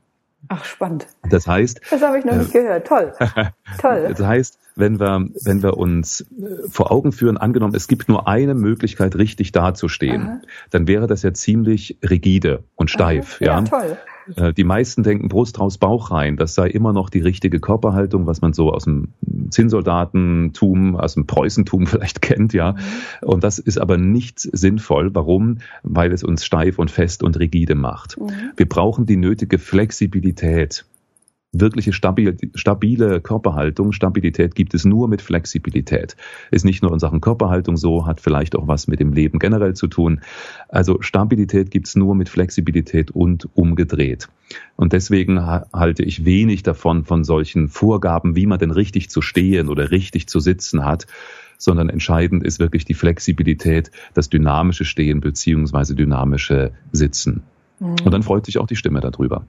Ach, 0.48 0.66
spannend. 0.66 1.08
Das 1.30 1.48
heißt. 1.48 1.82
Das 1.90 2.02
habe 2.02 2.20
ich 2.20 2.26
noch 2.26 2.34
äh, 2.34 2.38
nicht 2.40 2.52
gehört. 2.52 2.88
Toll. 2.88 3.14
Toll. 3.80 4.08
Das 4.10 4.26
heißt, 4.26 4.60
wenn 4.76 5.00
wir, 5.00 5.28
wenn 5.44 5.64
wir 5.64 5.78
uns 5.78 6.22
äh, 6.22 6.68
vor 6.70 6.92
Augen 6.92 7.12
führen, 7.12 7.38
angenommen, 7.38 7.76
es 7.76 7.88
gibt 7.88 8.10
nur 8.10 8.28
eine 8.28 8.56
Möglichkeit, 8.56 9.16
richtig 9.16 9.52
dazustehen, 9.52 10.24
Aha. 10.24 10.42
dann 10.72 10.88
wäre 10.88 11.08
das 11.08 11.22
ja 11.22 11.34
ziemlich 11.34 11.98
rigide 12.04 12.64
und 12.76 12.90
steif. 12.90 13.38
Aha. 13.42 13.46
Ja, 13.46 13.60
ja, 13.60 13.66
toll. 13.66 13.98
Äh, 14.36 14.54
die 14.54 14.64
meisten 14.64 15.04
denken 15.04 15.28
Brust 15.28 15.60
raus, 15.60 15.78
Bauch 15.78 16.12
rein. 16.12 16.38
Das 16.38 16.56
sei 16.56 16.68
immer 16.68 16.94
noch 16.94 17.10
die 17.10 17.20
richtige 17.20 17.60
Körperhaltung, 17.60 18.28
was 18.28 18.42
man 18.42 18.54
so 18.54 18.72
aus 18.72 18.86
dem 18.86 19.10
Zinnsoldatentum, 19.50 20.96
aus 20.96 21.16
dem 21.16 21.28
Preußentum 21.28 21.88
vielleicht 21.88 22.22
kennt, 22.22 22.54
ja. 22.54 22.74
Mhm. 22.74 23.28
Und 23.28 23.44
das 23.44 23.60
ist 23.60 23.78
aber 23.78 23.98
nicht 23.98 24.40
sinnvoll. 24.40 25.14
Warum? 25.14 25.58
Weil 25.84 26.12
es 26.12 26.24
uns 26.24 26.46
steif 26.46 26.80
und 26.80 26.92
fest 26.92 27.24
und 27.24 27.40
rigide 27.40 27.76
macht. 27.76 28.20
Mhm. 28.20 28.32
Wir 28.56 28.68
brauchen 28.68 29.06
die 29.06 29.18
nötige 29.18 29.58
Flexibilität 29.58 30.86
wirkliche 31.52 31.92
stabile, 31.92 32.38
stabile 32.56 33.20
Körperhaltung, 33.20 33.92
Stabilität 33.92 34.56
gibt 34.56 34.74
es 34.74 34.86
nur 34.86 35.08
mit 35.08 35.22
Flexibilität. 35.22 36.16
Ist 36.50 36.64
nicht 36.64 36.82
nur 36.82 36.94
in 36.94 37.00
Sachen 37.00 37.20
Körperhaltung 37.20 37.76
so, 37.78 38.06
hat 38.06 38.22
vielleicht 38.22 38.56
auch 38.56 38.68
was 38.68 38.88
mit 38.88 39.00
dem 39.00 39.12
Leben 39.12 39.40
generell 39.40 39.74
zu 39.74 39.88
tun. 39.88 40.22
Also 40.70 41.02
Stabilität 41.02 41.70
gibt 41.70 41.88
es 41.88 41.96
nur 41.96 42.16
mit 42.16 42.30
Flexibilität 42.30 43.12
und 43.12 43.50
umgedreht. 43.54 44.30
Und 44.76 44.94
deswegen 44.94 45.46
halte 45.46 46.04
ich 46.04 46.26
wenig 46.26 46.64
davon, 46.64 47.04
von 47.04 47.24
solchen 47.24 47.68
Vorgaben, 47.68 48.36
wie 48.36 48.46
man 48.46 48.60
denn 48.60 48.72
richtig 48.72 49.10
zu 49.10 49.22
stehen 49.22 49.68
oder 49.68 49.92
richtig 49.92 50.28
zu 50.28 50.40
sitzen 50.40 50.86
hat, 50.86 51.08
sondern 51.58 51.90
entscheidend 51.90 52.44
ist 52.44 52.60
wirklich 52.60 52.86
die 52.86 52.94
Flexibilität, 52.94 53.92
das 54.14 54.30
dynamische 54.30 54.86
Stehen 54.86 55.20
beziehungsweise 55.20 55.96
dynamische 55.96 56.72
Sitzen. 56.92 57.44
Mhm. 57.80 57.96
Und 58.04 58.12
dann 58.12 58.24
freut 58.24 58.46
sich 58.46 58.58
auch 58.58 58.68
die 58.68 58.76
Stimme 58.76 59.00
darüber. 59.00 59.46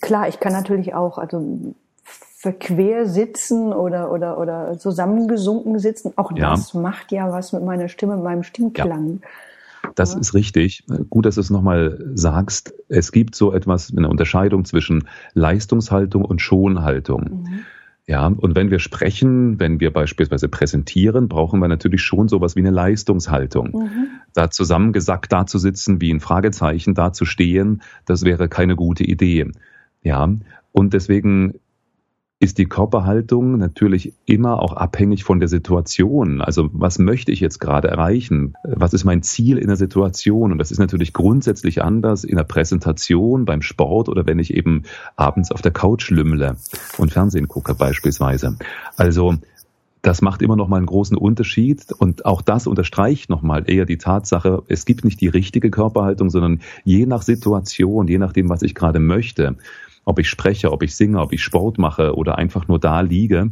Klar, 0.00 0.28
ich 0.28 0.40
kann 0.40 0.52
natürlich 0.52 0.94
auch, 0.94 1.18
also 1.18 1.74
verquer 2.36 3.06
sitzen 3.06 3.72
oder, 3.72 4.12
oder, 4.12 4.38
oder 4.38 4.78
zusammengesunken 4.78 5.78
sitzen. 5.78 6.12
Auch 6.16 6.30
ja. 6.32 6.50
das 6.50 6.74
macht 6.74 7.10
ja 7.10 7.32
was 7.32 7.52
mit 7.52 7.64
meiner 7.64 7.88
Stimme, 7.88 8.14
mit 8.16 8.24
meinem 8.24 8.42
Stimmklang. 8.42 9.20
Das 9.94 10.14
ja. 10.14 10.20
ist 10.20 10.34
richtig. 10.34 10.84
Gut, 11.10 11.26
dass 11.26 11.36
du 11.36 11.40
es 11.40 11.50
nochmal 11.50 11.98
sagst. 12.14 12.74
Es 12.88 13.12
gibt 13.12 13.34
so 13.34 13.52
etwas, 13.52 13.92
eine 13.96 14.08
Unterscheidung 14.08 14.64
zwischen 14.64 15.08
Leistungshaltung 15.34 16.24
und 16.24 16.40
Schonhaltung. 16.40 17.22
Mhm. 17.22 17.64
Ja, 18.08 18.26
und 18.28 18.54
wenn 18.54 18.70
wir 18.70 18.78
sprechen, 18.78 19.58
wenn 19.58 19.80
wir 19.80 19.92
beispielsweise 19.92 20.48
präsentieren, 20.48 21.28
brauchen 21.28 21.58
wir 21.58 21.66
natürlich 21.66 22.02
schon 22.02 22.28
sowas 22.28 22.54
wie 22.54 22.60
eine 22.60 22.70
Leistungshaltung. 22.70 23.72
Mhm. 23.72 24.08
Da 24.32 24.48
zusammengesackt 24.48 25.32
da 25.32 25.44
zu 25.46 25.58
sitzen, 25.58 26.00
wie 26.00 26.12
ein 26.12 26.20
Fragezeichen 26.20 26.94
da 26.94 27.12
zu 27.12 27.24
stehen, 27.24 27.82
das 28.04 28.24
wäre 28.24 28.48
keine 28.48 28.76
gute 28.76 29.02
Idee. 29.02 29.50
Ja, 30.04 30.28
und 30.70 30.94
deswegen 30.94 31.54
ist 32.38 32.58
die 32.58 32.66
Körperhaltung 32.66 33.56
natürlich 33.56 34.12
immer 34.26 34.60
auch 34.60 34.74
abhängig 34.74 35.24
von 35.24 35.40
der 35.40 35.48
Situation. 35.48 36.42
Also 36.42 36.68
was 36.72 36.98
möchte 36.98 37.32
ich 37.32 37.40
jetzt 37.40 37.60
gerade 37.60 37.88
erreichen? 37.88 38.54
Was 38.62 38.92
ist 38.92 39.04
mein 39.04 39.22
Ziel 39.22 39.56
in 39.56 39.68
der 39.68 39.76
Situation? 39.76 40.52
Und 40.52 40.58
das 40.58 40.70
ist 40.70 40.78
natürlich 40.78 41.14
grundsätzlich 41.14 41.82
anders 41.82 42.24
in 42.24 42.36
der 42.36 42.44
Präsentation, 42.44 43.46
beim 43.46 43.62
Sport 43.62 44.10
oder 44.10 44.26
wenn 44.26 44.38
ich 44.38 44.52
eben 44.52 44.82
abends 45.16 45.50
auf 45.50 45.62
der 45.62 45.72
Couch 45.72 46.10
lümmle 46.10 46.56
und 46.98 47.10
Fernsehen 47.10 47.48
gucke 47.48 47.74
beispielsweise. 47.74 48.58
Also 48.98 49.36
das 50.02 50.20
macht 50.20 50.42
immer 50.42 50.56
noch 50.56 50.68
mal 50.68 50.76
einen 50.76 50.86
großen 50.86 51.16
Unterschied 51.16 51.90
und 51.98 52.26
auch 52.26 52.42
das 52.42 52.66
unterstreicht 52.66 53.30
noch 53.30 53.40
mal 53.40 53.68
eher 53.68 53.86
die 53.86 53.98
Tatsache, 53.98 54.62
es 54.68 54.84
gibt 54.84 55.04
nicht 55.04 55.22
die 55.22 55.28
richtige 55.28 55.70
Körperhaltung, 55.70 56.28
sondern 56.28 56.60
je 56.84 57.06
nach 57.06 57.22
Situation, 57.22 58.06
je 58.06 58.18
nachdem, 58.18 58.50
was 58.50 58.62
ich 58.62 58.74
gerade 58.74 59.00
möchte, 59.00 59.56
ob 60.06 60.18
ich 60.20 60.30
spreche, 60.30 60.72
ob 60.72 60.82
ich 60.82 60.96
singe, 60.96 61.20
ob 61.20 61.32
ich 61.32 61.42
Sport 61.42 61.76
mache 61.76 62.14
oder 62.14 62.38
einfach 62.38 62.68
nur 62.68 62.78
da 62.78 63.00
liege 63.00 63.50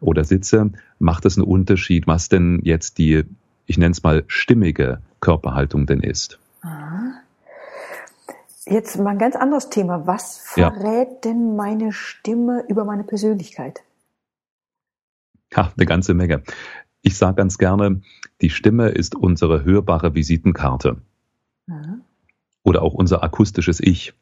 oder 0.00 0.22
sitze, 0.22 0.70
macht 0.98 1.24
es 1.24 1.36
einen 1.36 1.46
Unterschied, 1.46 2.06
was 2.06 2.28
denn 2.28 2.60
jetzt 2.62 2.98
die, 2.98 3.24
ich 3.66 3.78
nenne 3.78 3.92
es 3.92 4.02
mal, 4.02 4.22
stimmige 4.28 5.00
Körperhaltung 5.20 5.86
denn 5.86 6.00
ist. 6.00 6.38
Jetzt 8.66 8.98
mal 8.98 9.10
ein 9.10 9.18
ganz 9.18 9.36
anderes 9.36 9.68
Thema. 9.70 10.06
Was 10.06 10.38
verrät 10.38 11.08
ja. 11.08 11.18
denn 11.24 11.56
meine 11.56 11.92
Stimme 11.92 12.64
über 12.68 12.84
meine 12.84 13.04
Persönlichkeit? 13.04 13.82
Ja, 15.54 15.72
eine 15.76 15.86
ganze 15.86 16.14
Menge. 16.14 16.42
Ich 17.02 17.16
sage 17.16 17.36
ganz 17.36 17.58
gerne, 17.58 18.00
die 18.40 18.50
Stimme 18.50 18.88
ist 18.88 19.14
unsere 19.14 19.64
hörbare 19.64 20.14
Visitenkarte. 20.14 20.96
Aha. 21.70 21.98
Oder 22.62 22.82
auch 22.82 22.94
unser 22.94 23.22
akustisches 23.22 23.80
Ich. 23.80 24.14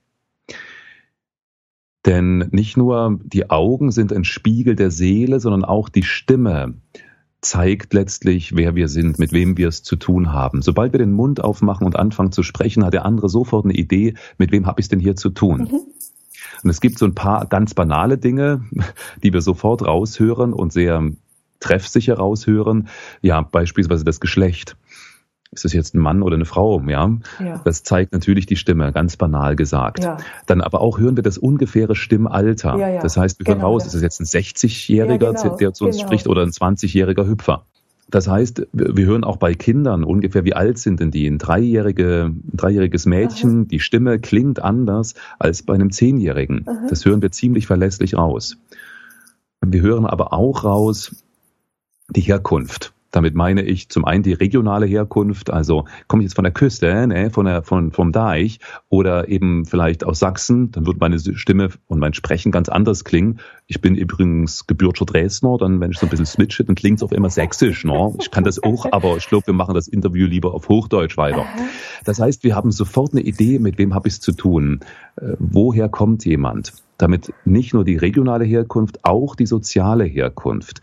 Denn 2.06 2.48
nicht 2.50 2.76
nur 2.76 3.20
die 3.22 3.50
Augen 3.50 3.92
sind 3.92 4.12
ein 4.12 4.24
Spiegel 4.24 4.74
der 4.74 4.90
Seele, 4.90 5.38
sondern 5.38 5.64
auch 5.64 5.88
die 5.88 6.02
Stimme 6.02 6.74
zeigt 7.40 7.92
letztlich, 7.92 8.54
wer 8.56 8.74
wir 8.74 8.88
sind, 8.88 9.18
mit 9.18 9.32
wem 9.32 9.56
wir 9.56 9.68
es 9.68 9.82
zu 9.82 9.96
tun 9.96 10.32
haben. 10.32 10.62
Sobald 10.62 10.92
wir 10.92 10.98
den 10.98 11.12
Mund 11.12 11.42
aufmachen 11.42 11.86
und 11.86 11.96
anfangen 11.96 12.32
zu 12.32 12.42
sprechen, 12.42 12.84
hat 12.84 12.94
der 12.94 13.04
andere 13.04 13.28
sofort 13.28 13.64
eine 13.64 13.74
Idee, 13.74 14.14
mit 14.38 14.52
wem 14.52 14.66
habe 14.66 14.80
ich 14.80 14.84
es 14.84 14.88
denn 14.88 15.00
hier 15.00 15.16
zu 15.16 15.30
tun. 15.30 15.68
Mhm. 15.70 15.80
Und 16.62 16.70
es 16.70 16.80
gibt 16.80 16.98
so 16.98 17.04
ein 17.04 17.14
paar 17.14 17.46
ganz 17.46 17.74
banale 17.74 18.18
Dinge, 18.18 18.64
die 19.22 19.32
wir 19.32 19.42
sofort 19.42 19.84
raushören 19.84 20.52
und 20.52 20.72
sehr 20.72 21.10
treffsicher 21.58 22.14
raushören. 22.14 22.88
Ja, 23.20 23.40
beispielsweise 23.42 24.04
das 24.04 24.20
Geschlecht 24.20 24.76
ist 25.52 25.66
es 25.66 25.74
jetzt 25.74 25.94
ein 25.94 25.98
Mann 25.98 26.22
oder 26.22 26.34
eine 26.34 26.46
Frau, 26.46 26.80
ja? 26.88 27.18
ja? 27.38 27.60
Das 27.64 27.82
zeigt 27.82 28.12
natürlich 28.12 28.46
die 28.46 28.56
Stimme, 28.56 28.90
ganz 28.90 29.16
banal 29.16 29.54
gesagt. 29.54 30.02
Ja. 30.02 30.16
Dann 30.46 30.62
aber 30.62 30.80
auch 30.80 30.98
hören 30.98 31.16
wir 31.16 31.22
das 31.22 31.36
ungefähre 31.36 31.94
Stimmalter. 31.94 32.76
Ja, 32.78 32.88
ja. 32.88 33.02
Das 33.02 33.18
heißt, 33.18 33.38
wir 33.38 33.46
hören 33.46 33.58
genau, 33.58 33.72
raus, 33.72 33.86
ist 33.86 33.94
es 33.94 34.02
jetzt 34.02 34.20
ein 34.20 34.26
60-Jähriger, 34.26 35.32
genau, 35.32 35.56
der 35.56 35.74
zu 35.74 35.84
uns 35.84 35.96
genau. 35.96 36.08
spricht, 36.08 36.26
oder 36.26 36.42
ein 36.42 36.50
20-jähriger 36.50 37.26
Hüpfer. 37.26 37.66
Das 38.08 38.28
heißt, 38.28 38.66
wir 38.72 39.06
hören 39.06 39.24
auch 39.24 39.36
bei 39.36 39.54
Kindern 39.54 40.04
ungefähr, 40.04 40.44
wie 40.44 40.54
alt 40.54 40.78
sind 40.78 41.00
denn 41.00 41.10
die? 41.10 41.26
Ein, 41.26 41.38
Dreijährige, 41.38 42.30
ein 42.30 42.42
dreijähriges 42.52 43.06
Mädchen, 43.06 43.60
Aha. 43.60 43.66
die 43.70 43.80
Stimme 43.80 44.18
klingt 44.18 44.62
anders 44.62 45.14
als 45.38 45.62
bei 45.62 45.74
einem 45.74 45.92
Zehnjährigen. 45.92 46.66
Aha. 46.66 46.86
Das 46.88 47.04
hören 47.04 47.22
wir 47.22 47.30
ziemlich 47.30 47.66
verlässlich 47.66 48.16
raus. 48.16 48.56
Wir 49.64 49.82
hören 49.82 50.06
aber 50.06 50.32
auch 50.32 50.64
raus 50.64 51.14
die 52.10 52.20
Herkunft. 52.22 52.92
Damit 53.12 53.34
meine 53.34 53.62
ich 53.62 53.90
zum 53.90 54.06
einen 54.06 54.22
die 54.22 54.32
regionale 54.32 54.86
Herkunft, 54.86 55.50
also 55.50 55.84
komme 56.08 56.22
ich 56.22 56.28
jetzt 56.28 56.34
von 56.34 56.44
der 56.44 56.52
Küste, 56.52 57.06
ne, 57.06 57.30
von 57.30 57.44
der, 57.44 57.62
von, 57.62 57.92
vom 57.92 58.10
Deich 58.10 58.58
oder 58.88 59.28
eben 59.28 59.66
vielleicht 59.66 60.02
aus 60.02 60.18
Sachsen, 60.18 60.72
dann 60.72 60.86
wird 60.86 60.98
meine 60.98 61.18
Stimme 61.18 61.68
und 61.86 61.98
mein 61.98 62.14
Sprechen 62.14 62.50
ganz 62.50 62.70
anders 62.70 63.04
klingen. 63.04 63.38
Ich 63.66 63.82
bin 63.82 63.94
übrigens 63.94 64.66
gebürtiger 64.66 65.04
Dresdner, 65.04 65.58
dann 65.58 65.78
wenn 65.80 65.90
ich 65.90 65.98
so 65.98 66.06
ein 66.06 66.10
bisschen 66.10 66.26
switche, 66.26 66.64
dann 66.64 66.74
klingt 66.74 66.98
es 66.98 67.02
auf 67.02 67.12
immer 67.12 67.28
sächsisch. 67.28 67.84
Ne? 67.84 68.14
Ich 68.18 68.30
kann 68.30 68.44
das 68.44 68.62
auch, 68.62 68.86
aber 68.90 69.18
ich 69.18 69.28
glaube, 69.28 69.46
wir 69.48 69.54
machen 69.54 69.74
das 69.74 69.88
Interview 69.88 70.26
lieber 70.26 70.54
auf 70.54 70.70
Hochdeutsch 70.70 71.18
weiter. 71.18 71.44
Das 72.04 72.18
heißt, 72.18 72.44
wir 72.44 72.56
haben 72.56 72.72
sofort 72.72 73.12
eine 73.12 73.20
Idee, 73.20 73.58
mit 73.58 73.76
wem 73.76 73.94
habe 73.94 74.08
ich 74.08 74.14
es 74.14 74.20
zu 74.20 74.32
tun. 74.32 74.80
Äh, 75.16 75.34
woher 75.38 75.90
kommt 75.90 76.24
jemand? 76.24 76.72
Damit 76.96 77.34
nicht 77.44 77.74
nur 77.74 77.84
die 77.84 77.96
regionale 77.96 78.44
Herkunft, 78.46 79.04
auch 79.04 79.34
die 79.34 79.46
soziale 79.46 80.04
Herkunft. 80.04 80.80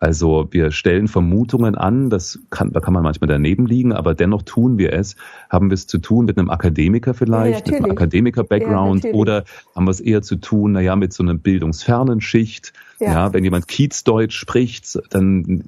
Also 0.00 0.46
wir 0.52 0.70
stellen 0.70 1.08
Vermutungen 1.08 1.74
an, 1.74 2.08
das 2.08 2.38
kann, 2.50 2.72
da 2.72 2.80
kann 2.80 2.94
man 2.94 3.02
manchmal 3.02 3.26
daneben 3.26 3.66
liegen, 3.66 3.92
aber 3.92 4.14
dennoch 4.14 4.42
tun 4.42 4.78
wir 4.78 4.92
es. 4.92 5.16
Haben 5.50 5.70
wir 5.70 5.74
es 5.74 5.88
zu 5.88 5.98
tun 5.98 6.24
mit 6.24 6.38
einem 6.38 6.50
Akademiker 6.50 7.14
vielleicht, 7.14 7.66
ja, 7.66 7.74
mit 7.74 7.82
einem 7.82 7.92
Akademiker-Background 7.92 9.04
ja, 9.04 9.12
oder 9.12 9.44
haben 9.74 9.86
wir 9.86 9.90
es 9.90 10.00
eher 10.00 10.22
zu 10.22 10.36
tun, 10.36 10.72
naja, 10.72 10.94
mit 10.94 11.12
so 11.12 11.24
einer 11.24 11.34
bildungsfernen 11.34 12.20
Schicht? 12.20 12.72
Ja. 13.00 13.12
ja, 13.12 13.32
wenn 13.32 13.44
jemand 13.44 13.68
Kiezdeutsch 13.68 14.36
spricht, 14.36 14.98
dann 15.10 15.64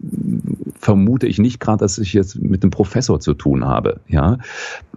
vermute 0.79 1.27
ich 1.27 1.38
nicht 1.38 1.61
gerade, 1.61 1.79
dass 1.79 1.99
ich 1.99 2.12
jetzt 2.12 2.40
mit 2.40 2.62
einem 2.62 2.71
Professor 2.71 3.21
zu 3.21 3.35
tun 3.35 3.64
habe. 3.64 4.01
Ja, 4.09 4.38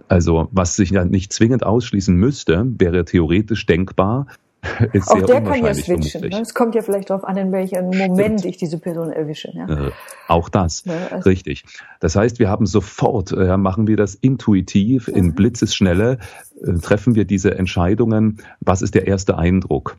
also 0.08 0.48
was 0.52 0.76
sich 0.76 0.90
ja 0.90 1.04
nicht 1.04 1.32
zwingend 1.32 1.64
ausschließen 1.64 2.14
müsste, 2.14 2.66
wäre 2.78 3.04
theoretisch 3.04 3.66
denkbar, 3.66 4.26
ist 4.92 5.08
Auch 5.08 5.22
der 5.22 5.42
kann 5.42 5.64
ja 5.64 5.74
switchen. 5.74 6.28
Ne? 6.28 6.40
Es 6.40 6.54
kommt 6.54 6.74
ja 6.74 6.82
vielleicht 6.82 7.10
darauf 7.10 7.24
an, 7.24 7.36
in 7.36 7.52
welchem 7.52 7.86
Moment 7.86 8.40
Stimmt. 8.40 8.44
ich 8.44 8.56
diese 8.56 8.78
Person 8.78 9.10
erwische. 9.10 9.50
Ja? 9.54 9.68
Äh, 9.68 9.90
auch 10.28 10.48
das, 10.48 10.84
ja, 10.84 10.94
also 11.10 11.28
richtig. 11.28 11.64
Das 12.00 12.16
heißt, 12.16 12.38
wir 12.38 12.48
haben 12.48 12.66
sofort, 12.66 13.32
äh, 13.32 13.56
machen 13.56 13.86
wir 13.86 13.96
das 13.96 14.14
intuitiv, 14.14 15.08
mhm. 15.08 15.14
in 15.14 15.34
Blitzesschnelle, 15.34 16.18
äh, 16.62 16.72
treffen 16.74 17.14
wir 17.14 17.24
diese 17.24 17.56
Entscheidungen. 17.56 18.38
Was 18.60 18.82
ist 18.82 18.94
der 18.94 19.06
erste 19.06 19.38
Eindruck? 19.38 19.96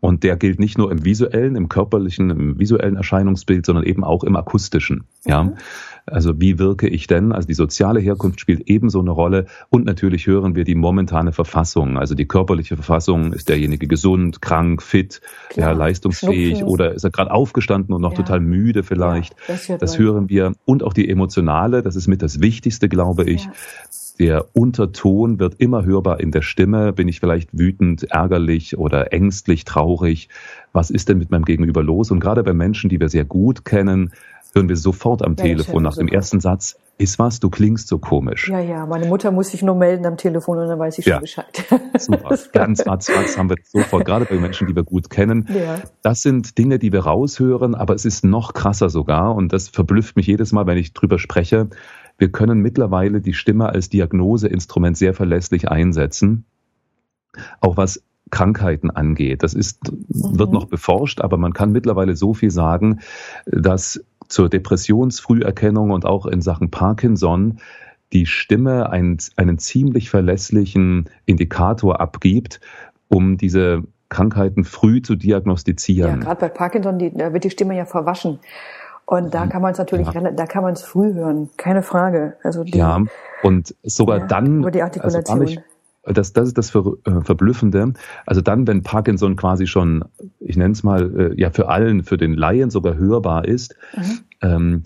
Und 0.00 0.22
der 0.22 0.36
gilt 0.36 0.60
nicht 0.60 0.78
nur 0.78 0.92
im 0.92 1.04
visuellen, 1.04 1.56
im 1.56 1.68
körperlichen, 1.68 2.30
im 2.30 2.58
visuellen 2.58 2.96
Erscheinungsbild, 2.96 3.66
sondern 3.66 3.84
eben 3.84 4.04
auch 4.04 4.22
im 4.24 4.36
akustischen. 4.36 5.04
Ja. 5.24 5.44
Mhm. 5.44 5.54
Also 6.06 6.40
wie 6.40 6.58
wirke 6.58 6.88
ich 6.88 7.06
denn? 7.06 7.32
Also 7.32 7.46
die 7.48 7.54
soziale 7.54 8.00
Herkunft 8.00 8.40
spielt 8.40 8.68
ebenso 8.68 9.00
eine 9.00 9.10
Rolle. 9.10 9.46
Und 9.70 9.84
natürlich 9.84 10.26
hören 10.26 10.54
wir 10.54 10.64
die 10.64 10.74
momentane 10.74 11.32
Verfassung. 11.32 11.98
Also 11.98 12.14
die 12.14 12.26
körperliche 12.26 12.76
Verfassung, 12.76 13.32
ist 13.32 13.48
derjenige 13.48 13.86
gesund, 13.86 14.40
krank, 14.40 14.82
fit, 14.82 15.20
Klar. 15.50 15.72
ja, 15.72 15.76
leistungsfähig 15.76 16.58
Schnupfen. 16.58 16.68
oder 16.68 16.94
ist 16.94 17.04
er 17.04 17.10
gerade 17.10 17.30
aufgestanden 17.30 17.94
und 17.94 18.00
noch 18.00 18.12
ja. 18.12 18.18
total 18.18 18.40
müde 18.40 18.82
vielleicht. 18.82 19.34
Ja, 19.48 19.54
das, 19.54 19.78
das 19.78 19.98
hören 19.98 20.28
wir. 20.28 20.52
Und 20.64 20.82
auch 20.82 20.92
die 20.92 21.08
emotionale, 21.08 21.82
das 21.82 21.96
ist 21.96 22.08
mit 22.08 22.22
das 22.22 22.40
Wichtigste, 22.40 22.88
glaube 22.88 23.24
ich. 23.24 23.48
Der 24.18 24.46
Unterton 24.52 25.38
wird 25.38 25.54
immer 25.58 25.84
hörbar 25.84 26.18
in 26.20 26.32
der 26.32 26.42
Stimme. 26.42 26.92
Bin 26.92 27.06
ich 27.06 27.20
vielleicht 27.20 27.56
wütend, 27.56 28.10
ärgerlich 28.10 28.76
oder 28.76 29.12
ängstlich, 29.12 29.64
traurig? 29.64 30.28
Was 30.72 30.90
ist 30.90 31.08
denn 31.08 31.18
mit 31.18 31.30
meinem 31.30 31.44
Gegenüber 31.44 31.82
los? 31.82 32.10
Und 32.10 32.20
gerade 32.20 32.42
bei 32.42 32.52
Menschen, 32.52 32.90
die 32.90 32.98
wir 32.98 33.08
sehr 33.08 33.24
gut 33.24 33.64
kennen, 33.64 34.12
hören 34.54 34.68
wir 34.68 34.76
sofort 34.76 35.22
am 35.22 35.36
ja, 35.38 35.44
Telefon 35.44 35.82
nach 35.82 35.96
dem 35.96 36.08
ersten 36.08 36.40
Satz, 36.40 36.76
ist 36.98 37.18
was, 37.20 37.38
du 37.38 37.48
klingst 37.48 37.86
so 37.86 37.98
komisch. 37.98 38.48
Ja, 38.48 38.58
ja, 38.58 38.84
meine 38.84 39.06
Mutter 39.06 39.30
muss 39.30 39.50
sich 39.50 39.62
nur 39.62 39.76
melden 39.76 40.04
am 40.04 40.16
Telefon 40.16 40.58
und 40.58 40.66
dann 40.66 40.80
weiß 40.80 40.98
ich 40.98 41.04
schon 41.04 41.12
ja. 41.12 41.20
Bescheid. 41.20 41.64
Super, 41.98 42.36
ganz 42.52 42.84
ratzfatz 42.84 43.38
haben 43.38 43.50
wir 43.50 43.56
sofort, 43.64 44.04
gerade 44.04 44.24
bei 44.24 44.34
Menschen, 44.34 44.66
die 44.66 44.74
wir 44.74 44.82
gut 44.82 45.08
kennen. 45.08 45.46
Ja. 45.48 45.80
Das 46.02 46.22
sind 46.22 46.58
Dinge, 46.58 46.80
die 46.80 46.92
wir 46.92 47.00
raushören, 47.00 47.76
aber 47.76 47.94
es 47.94 48.04
ist 48.04 48.24
noch 48.24 48.52
krasser 48.52 48.90
sogar 48.90 49.36
und 49.36 49.52
das 49.52 49.68
verblüfft 49.68 50.16
mich 50.16 50.26
jedes 50.26 50.50
Mal, 50.50 50.66
wenn 50.66 50.76
ich 50.76 50.92
drüber 50.92 51.20
spreche. 51.20 51.68
Wir 52.18 52.30
können 52.30 52.60
mittlerweile 52.60 53.20
die 53.20 53.32
Stimme 53.32 53.68
als 53.68 53.88
Diagnoseinstrument 53.88 54.96
sehr 54.96 55.14
verlässlich 55.14 55.70
einsetzen. 55.70 56.44
Auch 57.60 57.76
was 57.76 58.02
Krankheiten 58.30 58.90
angeht. 58.90 59.42
Das 59.42 59.54
ist, 59.54 59.80
wird 60.08 60.50
mhm. 60.50 60.54
noch 60.54 60.66
beforscht, 60.66 61.20
aber 61.20 61.38
man 61.38 61.52
kann 61.52 61.72
mittlerweile 61.72 62.16
so 62.16 62.34
viel 62.34 62.50
sagen, 62.50 63.00
dass 63.46 64.04
zur 64.28 64.48
Depressionsfrüherkennung 64.48 65.90
und 65.90 66.04
auch 66.04 66.26
in 66.26 66.42
Sachen 66.42 66.70
Parkinson 66.70 67.60
die 68.12 68.26
Stimme 68.26 68.90
einen, 68.90 69.18
einen 69.36 69.58
ziemlich 69.58 70.10
verlässlichen 70.10 71.08
Indikator 71.24 72.00
abgibt, 72.00 72.60
um 73.08 73.36
diese 73.38 73.84
Krankheiten 74.08 74.64
früh 74.64 75.02
zu 75.02 75.16
diagnostizieren. 75.16 76.20
Ja, 76.20 76.24
gerade 76.24 76.40
bei 76.40 76.48
Parkinson, 76.48 76.98
die, 76.98 77.12
da 77.14 77.32
wird 77.32 77.44
die 77.44 77.50
Stimme 77.50 77.76
ja 77.76 77.84
verwaschen. 77.84 78.38
Und 79.08 79.32
da 79.32 79.46
mhm. 79.46 79.48
kann 79.48 79.62
man 79.62 79.72
es 79.72 79.78
natürlich, 79.78 80.06
ja. 80.12 80.20
da 80.32 80.44
kann 80.44 80.62
man 80.62 80.74
es 80.74 80.82
früh 80.82 81.14
hören, 81.14 81.48
keine 81.56 81.82
Frage. 81.82 82.36
Also 82.42 82.62
die, 82.62 82.76
ja, 82.76 83.02
und 83.42 83.74
sogar 83.82 84.18
ja, 84.18 84.26
dann, 84.26 84.58
über 84.58 84.70
die 84.70 84.82
Artikulation. 84.82 85.40
Also 85.40 85.60
das, 86.04 86.34
das 86.34 86.48
ist 86.48 86.58
das 86.58 86.68
Ver, 86.68 86.92
äh, 87.06 87.22
Verblüffende. 87.22 87.94
Also 88.26 88.42
dann, 88.42 88.66
wenn 88.66 88.82
Parkinson 88.82 89.36
quasi 89.36 89.66
schon, 89.66 90.04
ich 90.40 90.58
nenne 90.58 90.72
es 90.72 90.82
mal, 90.82 91.32
äh, 91.32 91.40
ja 91.40 91.48
für 91.50 91.70
allen, 91.70 92.04
für 92.04 92.18
den 92.18 92.34
Laien 92.34 92.68
sogar 92.68 92.98
hörbar 92.98 93.46
ist, 93.46 93.76
mhm. 93.96 94.18
ähm, 94.42 94.82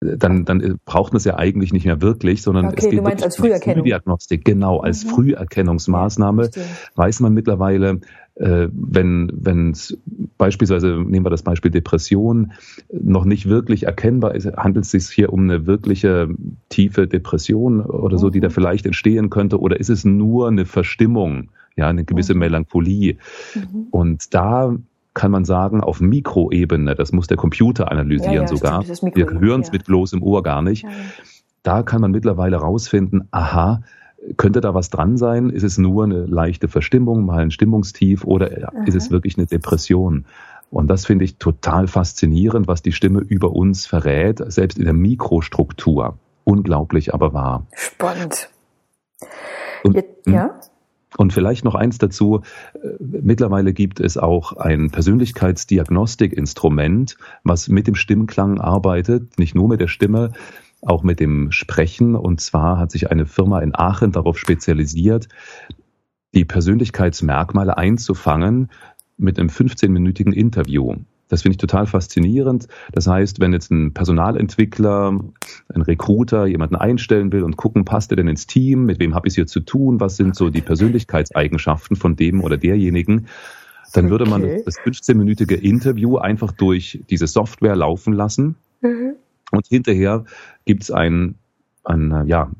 dann, 0.00 0.46
dann 0.46 0.78
braucht 0.86 1.12
man 1.12 1.18
es 1.18 1.24
ja 1.24 1.36
eigentlich 1.36 1.72
nicht 1.72 1.84
mehr 1.84 2.00
wirklich, 2.00 2.42
sondern 2.42 2.66
okay, 2.66 2.76
es 2.78 2.88
geht 2.88 2.98
du 2.98 3.02
meinst 3.02 3.22
als. 3.22 3.36
Frühdiagnostik, 3.36 4.44
genau, 4.44 4.80
als 4.80 5.04
mhm. 5.04 5.10
Früherkennungsmaßnahme 5.10 6.50
ja, 6.54 6.62
weiß 6.94 7.20
man 7.20 7.34
mittlerweile, 7.34 8.00
äh, 8.36 8.68
wenn 8.72 9.30
wenn 9.34 9.72
es 9.72 9.98
beispielsweise, 10.38 11.02
nehmen 11.06 11.26
wir 11.26 11.30
das 11.30 11.42
Beispiel 11.42 11.70
Depression, 11.70 12.52
noch 12.90 13.26
nicht 13.26 13.48
wirklich 13.48 13.82
erkennbar 13.84 14.34
ist, 14.34 14.46
handelt 14.56 14.86
es 14.86 14.90
sich 14.90 15.10
hier 15.10 15.32
um 15.32 15.40
eine 15.40 15.66
wirkliche 15.66 16.28
tiefe 16.70 17.06
Depression 17.06 17.82
oder 17.82 18.16
so, 18.16 18.28
mhm. 18.28 18.32
die 18.32 18.40
da 18.40 18.48
mhm. 18.48 18.52
vielleicht 18.52 18.86
entstehen 18.86 19.28
könnte, 19.28 19.60
oder 19.60 19.78
ist 19.78 19.90
es 19.90 20.06
nur 20.06 20.48
eine 20.48 20.64
Verstimmung, 20.64 21.50
ja, 21.76 21.88
eine 21.88 22.04
gewisse. 22.04 22.34
Melancholie? 22.34 23.18
Mhm. 23.54 23.88
Und 23.90 24.34
da 24.34 24.74
kann 25.14 25.30
man 25.30 25.44
sagen, 25.44 25.80
auf 25.80 26.00
Mikroebene, 26.00 26.94
das 26.94 27.12
muss 27.12 27.26
der 27.26 27.36
Computer 27.36 27.90
analysieren 27.90 28.34
ja, 28.34 28.42
ja, 28.42 28.48
sogar, 28.48 28.84
wir 28.86 29.30
hören 29.30 29.62
es 29.62 29.68
ja. 29.68 29.72
mit 29.72 29.84
bloßem 29.84 30.22
Ohr 30.22 30.42
gar 30.42 30.62
nicht, 30.62 30.86
da 31.62 31.82
kann 31.82 32.00
man 32.00 32.10
mittlerweile 32.10 32.56
rausfinden, 32.56 33.28
aha, 33.30 33.82
könnte 34.36 34.60
da 34.60 34.74
was 34.74 34.90
dran 34.90 35.16
sein? 35.16 35.50
Ist 35.50 35.62
es 35.62 35.78
nur 35.78 36.04
eine 36.04 36.26
leichte 36.26 36.68
Verstimmung, 36.68 37.24
mal 37.24 37.40
ein 37.40 37.50
Stimmungstief 37.50 38.24
oder 38.24 38.50
aha. 38.68 38.84
ist 38.84 38.94
es 38.94 39.10
wirklich 39.10 39.38
eine 39.38 39.46
Depression? 39.46 40.26
Und 40.70 40.88
das 40.88 41.04
finde 41.04 41.24
ich 41.24 41.36
total 41.38 41.88
faszinierend, 41.88 42.68
was 42.68 42.82
die 42.82 42.92
Stimme 42.92 43.20
über 43.20 43.50
uns 43.50 43.86
verrät, 43.86 44.40
selbst 44.52 44.78
in 44.78 44.84
der 44.84 44.92
Mikrostruktur. 44.92 46.18
Unglaublich, 46.44 47.12
aber 47.12 47.32
wahr. 47.32 47.66
Spannend. 47.72 48.50
Und, 49.82 49.96
hm? 49.96 50.04
ja? 50.26 50.60
Und 51.16 51.32
vielleicht 51.32 51.64
noch 51.64 51.74
eins 51.74 51.98
dazu. 51.98 52.42
Mittlerweile 53.00 53.72
gibt 53.72 53.98
es 54.00 54.16
auch 54.16 54.56
ein 54.56 54.90
Persönlichkeitsdiagnostikinstrument, 54.90 57.16
was 57.42 57.66
mit 57.68 57.88
dem 57.88 57.96
Stimmklang 57.96 58.60
arbeitet, 58.60 59.38
nicht 59.38 59.54
nur 59.54 59.68
mit 59.68 59.80
der 59.80 59.88
Stimme, 59.88 60.32
auch 60.82 61.02
mit 61.02 61.20
dem 61.20 61.50
Sprechen. 61.50 62.14
Und 62.14 62.40
zwar 62.40 62.78
hat 62.78 62.92
sich 62.92 63.10
eine 63.10 63.26
Firma 63.26 63.60
in 63.60 63.74
Aachen 63.74 64.12
darauf 64.12 64.38
spezialisiert, 64.38 65.28
die 66.32 66.44
Persönlichkeitsmerkmale 66.44 67.76
einzufangen 67.76 68.70
mit 69.16 69.36
einem 69.38 69.48
15-minütigen 69.48 70.32
Interview. 70.32 70.94
Das 71.30 71.42
finde 71.42 71.54
ich 71.54 71.58
total 71.58 71.86
faszinierend. 71.86 72.66
Das 72.92 73.06
heißt, 73.06 73.40
wenn 73.40 73.52
jetzt 73.52 73.70
ein 73.70 73.94
Personalentwickler, 73.94 75.18
ein 75.72 75.82
Recruiter 75.82 76.44
jemanden 76.46 76.74
einstellen 76.74 77.32
will 77.32 77.44
und 77.44 77.56
gucken, 77.56 77.84
passt 77.84 78.12
er 78.12 78.16
denn 78.16 78.28
ins 78.28 78.46
Team, 78.46 78.84
mit 78.84 78.98
wem 78.98 79.14
habe 79.14 79.28
ich 79.28 79.32
es 79.32 79.34
hier 79.36 79.46
zu 79.46 79.60
tun, 79.60 80.00
was 80.00 80.16
sind 80.16 80.34
so 80.34 80.50
die 80.50 80.60
Persönlichkeitseigenschaften 80.60 81.96
von 81.96 82.16
dem 82.16 82.42
oder 82.42 82.58
derjenigen, 82.58 83.28
dann 83.92 84.06
okay. 84.06 84.10
würde 84.10 84.26
man 84.26 84.42
das 84.42 84.78
15-minütige 84.80 85.54
Interview 85.54 86.18
einfach 86.18 86.52
durch 86.52 87.00
diese 87.08 87.28
Software 87.28 87.76
laufen 87.76 88.12
lassen. 88.12 88.56
Mhm. 88.82 89.14
Und 89.52 89.66
hinterher 89.68 90.24
gibt 90.64 90.82
es 90.82 90.90
ein, 90.90 91.36
ein, 91.84 92.26
ja, 92.26 92.50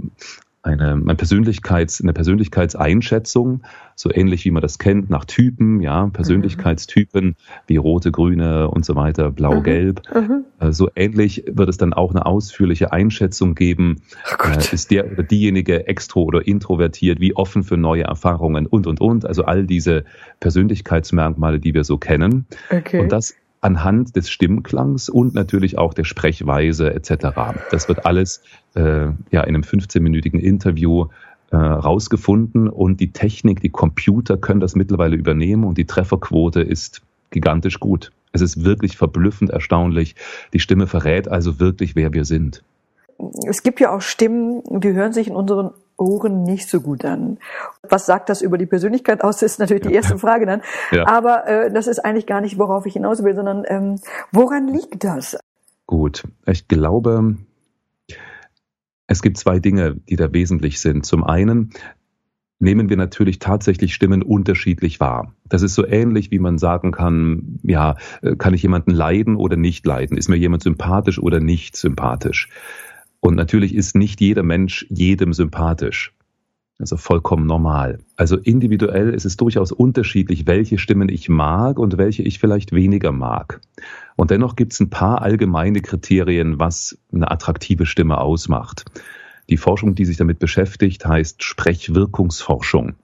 eine, 0.63 0.93
eine, 0.93 1.15
Persönlichkeits, 1.15 2.03
eine 2.03 2.13
Persönlichkeitseinschätzung, 2.13 3.63
so 3.97 4.11
ähnlich 4.13 4.45
wie 4.45 4.51
man 4.51 4.61
das 4.61 4.79
kennt, 4.79 5.09
nach 5.09 5.25
Typen, 5.25 5.81
ja, 5.81 6.09
Persönlichkeitstypen 6.09 7.27
mhm. 7.27 7.35
wie 7.67 7.77
rote, 7.77 8.13
grüne 8.13 8.69
und 8.69 8.85
so 8.85 8.95
weiter, 8.95 9.31
blau, 9.31 9.57
mhm. 9.57 9.63
gelb. 9.63 10.03
Mhm. 10.15 10.45
Äh, 10.59 10.73
so 10.73 10.91
ähnlich 10.95 11.45
wird 11.51 11.69
es 11.71 11.79
dann 11.79 11.95
auch 11.95 12.11
eine 12.11 12.27
ausführliche 12.27 12.93
Einschätzung 12.93 13.55
geben, 13.55 14.03
oh 14.33 14.59
ist 14.73 14.91
der 14.91 15.11
oder 15.11 15.23
diejenige 15.23 15.87
extro 15.87 16.25
oder 16.25 16.47
introvertiert, 16.47 17.21
wie 17.21 17.35
offen 17.35 17.63
für 17.63 17.79
neue 17.79 18.05
Erfahrungen 18.05 18.67
und, 18.67 18.87
und, 18.87 19.01
und. 19.01 19.25
Also 19.25 19.45
all 19.45 19.65
diese 19.65 20.05
Persönlichkeitsmerkmale, 20.41 21.59
die 21.59 21.73
wir 21.73 21.85
so 21.85 21.97
kennen. 21.97 22.47
Okay. 22.71 23.01
Und 23.01 23.13
das 23.13 23.35
anhand 23.61 24.17
des 24.17 24.31
Stimmklangs 24.31 25.09
und 25.09 25.35
natürlich 25.35 25.79
auch 25.79 25.95
der 25.95 26.05
Sprechweise 26.05 26.95
etc. 26.95 27.29
Das 27.71 27.89
wird 27.89 28.07
alles 28.07 28.43
äh, 28.75 29.07
ja 29.31 29.43
in 29.43 29.55
einem 29.55 29.63
15-minütigen 29.63 30.39
Interview 30.39 31.07
äh, 31.51 31.57
rausgefunden 31.57 32.69
und 32.69 33.01
die 33.01 33.13
Technik, 33.13 33.61
die 33.61 33.71
Computer 33.71 34.37
können 34.37 34.61
das 34.61 34.77
mittlerweile 34.77 35.17
übernehmen 35.17 35.65
und 35.65 35.79
die 35.79 35.85
Trefferquote 35.85 36.61
ist 36.61 37.03
gigantisch 37.31 37.81
gut. 37.81 38.13
Es 38.33 38.41
ist 38.41 38.65
wirklich 38.65 38.97
verblüffend 38.97 39.51
erstaunlich. 39.51 40.15
Die 40.53 40.61
Stimme 40.61 40.87
verrät 40.87 41.29
also 41.29 41.59
wirklich, 41.59 41.97
wer 41.97 42.13
wir 42.13 42.25
sind. 42.25 42.63
Es 43.47 43.63
gibt 43.63 43.81
ja 43.81 43.95
auch 43.95 44.01
Stimmen, 44.01 44.63
die 44.81 44.93
hören 44.93 45.13
sich 45.13 45.29
in 45.29 45.35
unseren 45.35 45.73
Ohren 46.01 46.43
nicht 46.43 46.69
so 46.69 46.81
gut 46.81 47.05
an. 47.05 47.39
Was 47.89 48.07
sagt 48.07 48.29
das 48.29 48.43
über 48.43 48.59
die 48.59 48.67
Persönlichkeit 48.67 49.23
aus, 49.23 49.43
ist 49.43 49.61
natürlich 49.61 49.83
die 49.83 49.95
erste 49.95 50.19
Frage 50.19 50.47
dann. 50.47 50.63
Ja. 50.93 51.07
Aber 51.07 51.47
äh, 51.47 51.71
das 51.73 51.87
ist 51.87 52.01
eigentlich 52.01 52.27
gar 52.27 52.41
nicht, 52.41 52.59
worauf 52.59 52.87
ich 52.87 52.95
hinaus 52.95 53.23
will, 53.23 53.35
sondern 53.35 53.65
ähm, 53.67 54.01
woran 54.33 54.67
liegt 54.67 55.05
das? 55.05 55.37
Gut, 55.87 56.25
ich 56.47 56.69
glaube, 56.69 57.37
es 59.07 59.23
gibt 59.23 59.37
zwei 59.37 59.59
Dinge, 59.59 59.97
die 60.09 60.17
da 60.17 60.33
wesentlich 60.33 60.81
sind. 60.81 61.05
Zum 61.05 61.23
einen 61.23 61.71
nehmen 62.61 62.89
wir 62.89 62.97
natürlich 62.97 63.39
tatsächlich 63.39 63.95
Stimmen 63.95 64.23
unterschiedlich 64.23 65.01
wahr. 65.01 65.35
Das 65.49 65.63
ist 65.63 65.75
so 65.75 65.85
ähnlich, 65.87 66.31
wie 66.31 66.39
man 66.39 66.59
sagen 66.59 66.93
kann, 66.93 67.59
ja, 67.63 67.97
äh, 68.23 68.37
kann 68.37 68.55
ich 68.55 68.63
jemanden 68.63 68.93
leiden 68.93 69.37
oder 69.37 69.57
nicht 69.57 69.85
leiden? 69.87 70.17
Ist 70.17 70.29
mir 70.29 70.37
jemand 70.37 70.63
sympathisch 70.63 71.19
oder 71.19 71.41
nicht 71.41 71.77
sympathisch? 71.77 72.49
Und 73.21 73.35
natürlich 73.35 73.75
ist 73.75 73.95
nicht 73.95 74.21
jeder 74.21 74.43
Mensch 74.43 74.87
jedem 74.89 75.33
sympathisch. 75.33 76.13
Also 76.79 76.97
vollkommen 76.97 77.47
normal. 77.47 77.99
Also 78.17 78.39
individuell 78.39 79.13
ist 79.13 79.27
es 79.27 79.37
durchaus 79.37 79.71
unterschiedlich, 79.71 80.47
welche 80.47 80.79
Stimmen 80.79 81.11
ich 81.11 81.29
mag 81.29 81.79
und 81.79 81.99
welche 81.99 82.23
ich 82.23 82.39
vielleicht 82.39 82.73
weniger 82.73 83.13
mag. 83.13 83.61
Und 84.17 84.31
dennoch 84.31 84.57
gibt 84.57 84.73
es 84.73 84.81
ein 84.81 84.89
paar 84.89 85.21
allgemeine 85.21 85.83
Kriterien, 85.83 86.59
was 86.59 86.99
eine 87.13 87.31
attraktive 87.31 87.85
Stimme 87.85 88.19
ausmacht. 88.19 88.87
Die 89.51 89.59
Forschung, 89.59 89.95
die 89.95 90.07
sich 90.07 90.17
damit 90.17 90.39
beschäftigt, 90.39 91.05
heißt 91.05 91.43
Sprechwirkungsforschung. 91.43 92.95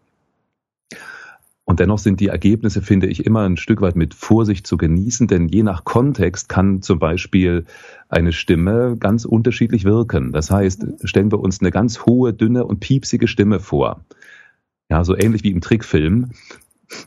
Und 1.66 1.80
dennoch 1.80 1.98
sind 1.98 2.20
die 2.20 2.28
Ergebnisse, 2.28 2.80
finde 2.80 3.08
ich, 3.08 3.26
immer 3.26 3.42
ein 3.42 3.56
Stück 3.56 3.80
weit 3.80 3.96
mit 3.96 4.14
Vorsicht 4.14 4.68
zu 4.68 4.76
genießen, 4.76 5.26
denn 5.26 5.48
je 5.48 5.64
nach 5.64 5.84
Kontext 5.84 6.48
kann 6.48 6.80
zum 6.80 7.00
Beispiel 7.00 7.64
eine 8.08 8.32
Stimme 8.32 8.96
ganz 9.00 9.24
unterschiedlich 9.24 9.84
wirken. 9.84 10.30
Das 10.30 10.48
heißt, 10.48 10.86
stellen 11.02 11.32
wir 11.32 11.40
uns 11.40 11.60
eine 11.60 11.72
ganz 11.72 12.06
hohe, 12.06 12.32
dünne 12.32 12.64
und 12.64 12.78
piepsige 12.78 13.26
Stimme 13.26 13.58
vor. 13.58 14.04
Ja, 14.88 15.02
so 15.02 15.16
ähnlich 15.16 15.42
wie 15.42 15.50
im 15.50 15.60
Trickfilm. 15.60 16.30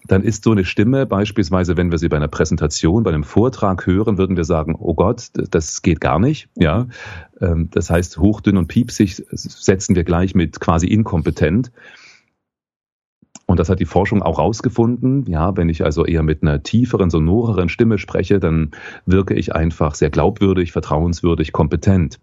Dann 0.07 0.23
ist 0.23 0.43
so 0.43 0.51
eine 0.51 0.65
Stimme 0.65 1.05
beispielsweise, 1.05 1.77
wenn 1.77 1.89
wir 1.89 1.97
sie 1.97 2.09
bei 2.09 2.17
einer 2.17 2.27
Präsentation, 2.27 3.03
bei 3.03 3.11
einem 3.11 3.23
Vortrag 3.23 3.87
hören, 3.87 4.17
würden 4.17 4.35
wir 4.35 4.43
sagen, 4.43 4.75
oh 4.77 4.93
Gott, 4.93 5.29
das 5.51 5.81
geht 5.81 6.01
gar 6.01 6.19
nicht. 6.19 6.49
Ja, 6.55 6.87
ähm, 7.39 7.69
das 7.71 7.89
heißt, 7.89 8.17
hochdünn 8.17 8.57
und 8.57 8.67
piepsig 8.67 9.23
setzen 9.31 9.95
wir 9.95 10.03
gleich 10.03 10.35
mit 10.35 10.59
quasi 10.59 10.87
inkompetent. 10.87 11.71
Und 13.49 13.59
das 13.59 13.67
hat 13.67 13.79
die 13.79 13.85
Forschung 13.85 14.21
auch 14.21 14.37
rausgefunden. 14.37 15.25
Ja, 15.25 15.57
wenn 15.57 15.69
ich 15.69 15.83
also 15.83 16.05
eher 16.05 16.21
mit 16.21 16.43
einer 16.43 16.61
tieferen, 16.61 17.09
sonoreren 17.09 17.67
Stimme 17.67 17.97
spreche, 17.97 18.39
dann 18.39 18.69
wirke 19.07 19.33
ich 19.33 19.55
einfach 19.55 19.95
sehr 19.95 20.11
glaubwürdig, 20.11 20.71
vertrauenswürdig, 20.71 21.51
kompetent. 21.51 22.19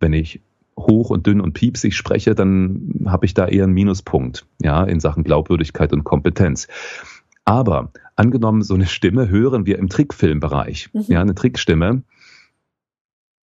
Wenn 0.00 0.12
ich 0.12 0.40
hoch 0.76 1.10
und 1.10 1.24
dünn 1.24 1.40
und 1.40 1.52
piepsig 1.52 1.94
spreche, 1.94 2.34
dann 2.34 3.04
habe 3.06 3.26
ich 3.26 3.34
da 3.34 3.46
eher 3.46 3.62
einen 3.62 3.74
Minuspunkt, 3.74 4.44
ja, 4.60 4.82
in 4.82 4.98
Sachen 4.98 5.22
Glaubwürdigkeit 5.22 5.92
und 5.92 6.02
Kompetenz. 6.02 6.66
Aber 7.44 7.92
angenommen, 8.16 8.62
so 8.62 8.74
eine 8.74 8.86
Stimme 8.86 9.28
hören 9.28 9.66
wir 9.66 9.78
im 9.78 9.88
Trickfilmbereich, 9.88 10.90
mhm. 10.92 11.04
ja, 11.06 11.20
eine 11.20 11.36
Trickstimme, 11.36 12.02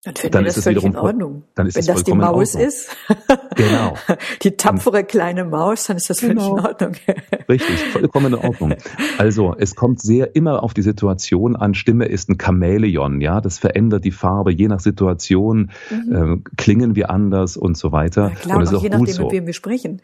dann 0.09 0.17
finden 0.17 0.33
dann 0.33 0.45
wir 0.45 0.53
das 0.53 0.65
völlig 0.65 0.85
in 0.85 0.97
Ordnung. 0.97 1.43
Dann 1.55 1.67
ist 1.67 1.77
Wenn 1.77 1.87
das 1.87 2.05
die 2.05 2.15
Maus 2.15 2.55
ist, 2.55 2.97
genau. 3.57 3.95
die 4.43 4.53
tapfere 4.53 5.05
kleine 5.05 5.45
Maus, 5.45 5.85
dann 5.85 5.99
ist 5.99 6.09
das 6.09 6.21
völlig 6.21 6.39
genau. 6.39 6.57
in 6.57 6.65
Ordnung. 6.65 6.93
Richtig, 7.49 7.79
vollkommen 7.93 8.33
in 8.33 8.39
Ordnung. 8.39 8.75
Also 9.19 9.55
es 9.59 9.75
kommt 9.75 10.01
sehr 10.01 10.35
immer 10.35 10.63
auf 10.63 10.73
die 10.73 10.83
Situation 10.83 11.57
an. 11.57 11.75
Stimme 11.75 12.07
ist 12.07 12.31
ein 12.31 12.39
Chamäleon, 12.41 13.21
ja, 13.21 13.41
das 13.41 13.59
verändert 13.59 14.05
die 14.05 14.11
Farbe 14.11 14.51
je 14.51 14.69
nach 14.69 14.81
Situation. 14.81 15.71
Mhm. 15.91 16.43
Äh, 16.47 16.51
klingen 16.57 16.97
wir 16.97 17.11
anders 17.11 17.57
und 17.57 17.77
so 17.77 17.93
weiter. 17.93 18.31
Ja, 18.31 18.35
klar, 18.35 18.57
und, 18.59 18.69
und 18.69 18.77
auch 18.77 18.83
je 18.83 18.89
nachdem, 18.89 19.07
so. 19.15 19.23
mit 19.25 19.33
wem 19.33 19.47
wir 19.47 19.53
sprechen. 19.53 20.01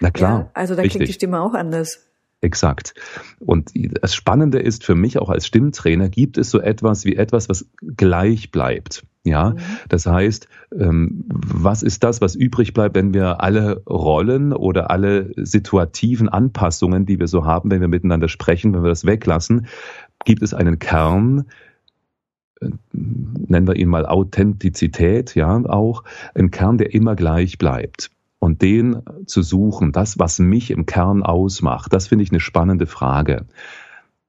Na 0.00 0.10
klar. 0.10 0.40
Ja, 0.40 0.50
also 0.54 0.74
da 0.74 0.82
richtig. 0.82 0.98
klingt 0.98 1.08
die 1.08 1.14
Stimme 1.14 1.40
auch 1.40 1.54
anders. 1.54 2.00
Exakt. 2.44 2.92
Und 3.40 3.72
das 4.02 4.14
Spannende 4.14 4.58
ist 4.58 4.84
für 4.84 4.94
mich 4.94 5.18
auch 5.18 5.30
als 5.30 5.46
Stimmtrainer, 5.46 6.10
gibt 6.10 6.36
es 6.36 6.50
so 6.50 6.60
etwas 6.60 7.06
wie 7.06 7.16
etwas, 7.16 7.48
was 7.48 7.66
gleich 7.96 8.50
bleibt. 8.50 9.02
Ja, 9.24 9.50
mhm. 9.50 9.58
das 9.88 10.04
heißt, 10.04 10.46
ähm, 10.78 11.24
was 11.26 11.82
ist 11.82 12.04
das, 12.04 12.20
was 12.20 12.34
übrig 12.34 12.74
bleibt, 12.74 12.96
wenn 12.96 13.14
wir 13.14 13.40
alle 13.40 13.82
Rollen 13.86 14.52
oder 14.52 14.90
alle 14.90 15.32
situativen 15.36 16.28
Anpassungen, 16.28 17.06
die 17.06 17.18
wir 17.18 17.28
so 17.28 17.46
haben, 17.46 17.70
wenn 17.70 17.80
wir 17.80 17.88
miteinander 17.88 18.28
sprechen, 18.28 18.74
wenn 18.74 18.82
wir 18.82 18.90
das 18.90 19.06
weglassen, 19.06 19.66
gibt 20.26 20.42
es 20.42 20.52
einen 20.52 20.78
Kern, 20.78 21.46
äh, 22.60 22.68
nennen 22.92 23.66
wir 23.66 23.76
ihn 23.76 23.88
mal 23.88 24.04
Authentizität, 24.04 25.34
ja, 25.34 25.56
auch, 25.64 26.04
ein 26.34 26.50
Kern, 26.50 26.76
der 26.76 26.92
immer 26.92 27.16
gleich 27.16 27.56
bleibt. 27.56 28.10
Und 28.44 28.60
den 28.60 29.00
zu 29.24 29.40
suchen, 29.40 29.90
das, 29.90 30.18
was 30.18 30.38
mich 30.38 30.70
im 30.70 30.84
Kern 30.84 31.22
ausmacht, 31.22 31.94
das 31.94 32.08
finde 32.08 32.24
ich 32.24 32.30
eine 32.30 32.40
spannende 32.40 32.84
Frage. 32.84 33.46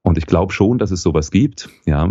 Und 0.00 0.16
ich 0.16 0.24
glaube 0.24 0.54
schon, 0.54 0.78
dass 0.78 0.90
es 0.90 1.02
sowas 1.02 1.30
gibt, 1.30 1.68
ja. 1.84 2.08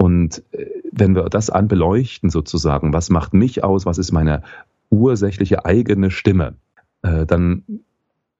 Und 0.00 0.44
äh, 0.52 0.66
wenn 0.92 1.16
wir 1.16 1.24
das 1.30 1.50
anbeleuchten 1.50 2.30
sozusagen, 2.30 2.92
was 2.92 3.10
macht 3.10 3.34
mich 3.34 3.64
aus, 3.64 3.86
was 3.86 3.98
ist 3.98 4.12
meine 4.12 4.44
ursächliche 4.88 5.64
eigene 5.64 6.12
Stimme, 6.12 6.54
äh, 7.02 7.26
dann 7.26 7.64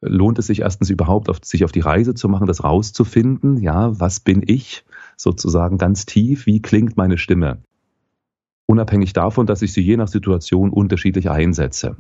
lohnt 0.01 0.39
es 0.39 0.47
sich 0.47 0.61
erstens 0.61 0.91
überhaupt, 0.91 1.45
sich 1.45 1.65
auf 1.65 1.73
die 1.73 1.81
Reise 1.81 2.15
zu 2.15 2.29
machen, 2.29 2.47
das 2.47 2.63
rauszufinden. 2.63 3.57
Ja, 3.57 3.99
was 3.99 4.21
bin 4.21 4.45
ich 4.47 4.85
sozusagen 5.17 5.77
ganz 5.77 6.07
tief? 6.07 6.47
Wie 6.47 6.63
klingt 6.63 6.97
meine 6.97 7.19
Stimme? 7.19 7.59
Unabhängig 8.67 9.13
davon, 9.13 9.47
dass 9.47 9.63
ich 9.63 9.73
sie 9.73 9.83
je 9.83 9.97
nach 9.97 10.07
Situation 10.07 10.71
unterschiedlich 10.71 11.31
einsetze. 11.31 11.97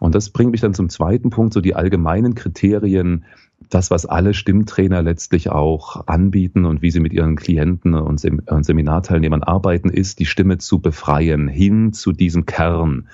Und 0.00 0.14
das 0.14 0.30
bringt 0.30 0.50
mich 0.50 0.62
dann 0.62 0.74
zum 0.74 0.88
zweiten 0.88 1.30
Punkt, 1.30 1.52
so 1.52 1.60
die 1.60 1.76
allgemeinen 1.76 2.34
Kriterien, 2.34 3.24
das, 3.68 3.90
was 3.90 4.06
alle 4.06 4.32
Stimmtrainer 4.32 5.02
letztlich 5.02 5.50
auch 5.50 6.08
anbieten 6.08 6.64
und 6.64 6.80
wie 6.80 6.90
sie 6.90 7.00
mit 7.00 7.12
ihren 7.12 7.36
Klienten 7.36 7.94
und 7.94 8.18
Seminarteilnehmern 8.18 9.42
arbeiten, 9.42 9.90
ist, 9.90 10.18
die 10.18 10.26
Stimme 10.26 10.56
zu 10.56 10.80
befreien, 10.80 11.46
hin 11.46 11.92
zu 11.92 12.12
diesem 12.12 12.46
Kern 12.46 13.08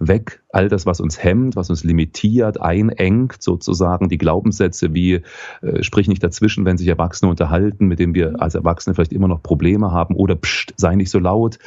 weg 0.00 0.42
all 0.48 0.68
das, 0.68 0.86
was 0.86 1.00
uns 1.00 1.22
hemmt, 1.22 1.54
was 1.54 1.70
uns 1.70 1.84
limitiert, 1.84 2.60
einengt, 2.60 3.40
sozusagen 3.40 4.08
die 4.08 4.18
Glaubenssätze 4.18 4.92
wie 4.94 5.22
äh, 5.60 5.82
sprich 5.82 6.08
nicht 6.08 6.24
dazwischen, 6.24 6.64
wenn 6.64 6.78
sich 6.78 6.88
Erwachsene 6.88 7.30
unterhalten, 7.30 7.86
mit 7.86 7.98
denen 7.98 8.14
wir 8.14 8.42
als 8.42 8.54
Erwachsene 8.54 8.94
vielleicht 8.94 9.12
immer 9.12 9.28
noch 9.28 9.42
Probleme 9.42 9.92
haben 9.92 10.16
oder 10.16 10.34
pst, 10.34 10.74
sei 10.76 10.96
nicht 10.96 11.10
so 11.10 11.18
laut. 11.18 11.58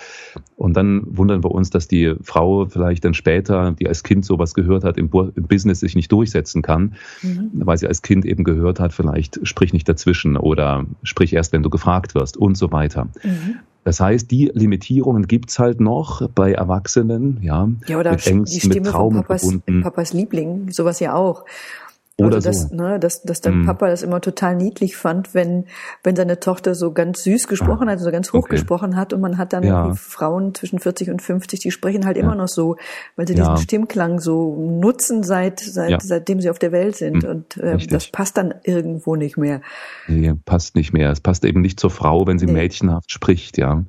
Und 0.58 0.76
dann 0.76 1.04
wundern 1.06 1.44
wir 1.44 1.52
uns, 1.52 1.70
dass 1.70 1.88
die 1.88 2.16
Frau 2.22 2.66
vielleicht 2.66 3.06
dann 3.06 3.14
später, 3.14 3.72
die 3.72 3.88
als 3.88 4.04
Kind 4.04 4.26
sowas 4.26 4.54
gehört 4.54 4.84
hat, 4.84 4.98
im, 4.98 5.10
im 5.14 5.48
Business 5.48 5.80
sich 5.80 5.96
nicht 5.96 6.12
durchsetzen 6.12 6.64
kann, 6.64 6.96
mhm. 7.22 7.52
weil 7.54 7.78
sie 7.78 7.88
als 7.88 8.02
Kind 8.02 8.26
eben 8.26 8.44
gehört 8.44 8.80
hat, 8.80 8.94
vielleicht 8.94 9.40
sprich 9.48 9.74
nicht 9.74 9.88
dazwischen 9.88 10.38
oder 10.38 10.86
sprich 11.04 11.34
erst, 11.34 11.54
wenn 11.54 11.64
du 11.64 11.70
gefragt 11.70 12.16
wirst 12.16 12.36
und 12.36 12.56
so 12.56 12.72
weiter. 12.72 13.10
Mhm. 13.24 13.60
Das 13.84 14.00
heißt, 14.00 14.32
die 14.32 14.52
Limitierungen 14.54 15.28
gibt's 15.28 15.60
halt 15.60 15.82
noch 15.82 16.28
bei 16.30 16.54
Erwachsenen, 16.54 17.40
ja. 17.42 17.70
Ja, 17.88 18.00
oder 18.00 18.12
mit 18.12 18.26
Ängsten, 18.26 18.60
die 18.60 18.66
Stimme 18.66 18.86
mit 18.86 18.92
Traumen 18.92 19.24
von 19.24 19.62
Papas. 19.62 19.82
Papas 19.82 20.14
Liebling, 20.14 20.72
sowas 20.72 21.00
ja 21.00 21.16
auch. 21.16 21.46
Oder 22.20 22.36
also 22.36 22.50
das, 22.50 22.70
so. 22.70 22.76
ne, 22.76 23.00
dass, 23.00 23.24
dass 23.24 23.42
dein 23.42 23.62
mm. 23.62 23.66
Papa 23.66 23.88
das 23.88 24.04
immer 24.04 24.22
total 24.22 24.56
niedlich 24.56 24.96
fand, 24.96 25.34
wenn, 25.34 25.66
wenn 26.04 26.16
seine 26.16 26.40
Tochter 26.40 26.76
so 26.76 26.92
ganz 26.92 27.24
süß 27.24 27.48
gesprochen 27.48 27.90
ah, 27.90 27.94
hat, 27.94 28.00
so 28.00 28.12
ganz 28.12 28.32
hoch 28.34 28.44
okay. 28.44 28.52
gesprochen 28.52 28.96
hat 28.96 29.14
und 29.14 29.22
man 29.22 29.40
hat 29.40 29.52
dann 29.52 29.64
ja. 29.64 29.96
Frauen 29.96 30.54
zwischen 30.54 30.78
40 30.78 31.10
und 31.10 31.24
50, 31.24 31.60
die 31.60 31.72
sprechen 31.72 32.06
halt 32.06 32.18
ja. 32.18 32.24
immer 32.24 32.36
noch 32.36 32.48
so, 32.48 32.78
weil 33.16 33.28
sie 33.28 33.34
ja. 33.34 33.40
diesen 33.40 33.64
Stimmklang 33.64 34.20
so 34.20 34.56
nutzen 34.56 35.24
seit, 35.24 35.60
seit 35.60 36.04
seitdem 36.04 36.40
sie 36.40 36.52
auf 36.52 36.60
der 36.60 36.72
Welt 36.72 36.96
sind. 36.98 37.24
Mm, 37.24 37.28
und 37.28 37.58
äh, 37.58 37.78
das 37.88 38.10
passt 38.10 38.38
dann 38.38 38.54
irgendwo 38.64 39.16
nicht 39.16 39.38
mehr. 39.38 39.62
Nee, 40.08 40.36
passt 40.46 40.76
nicht 40.76 40.94
mehr. 40.94 41.10
Es 41.10 41.20
passt 41.20 41.44
eben 41.46 41.62
nicht 41.62 41.80
zur 41.80 41.90
Frau, 41.90 42.28
wenn 42.28 42.38
sie 42.38 42.46
nee. 42.46 42.54
mädchenhaft 42.54 43.12
spricht, 43.12 43.58
ja. 43.58 43.86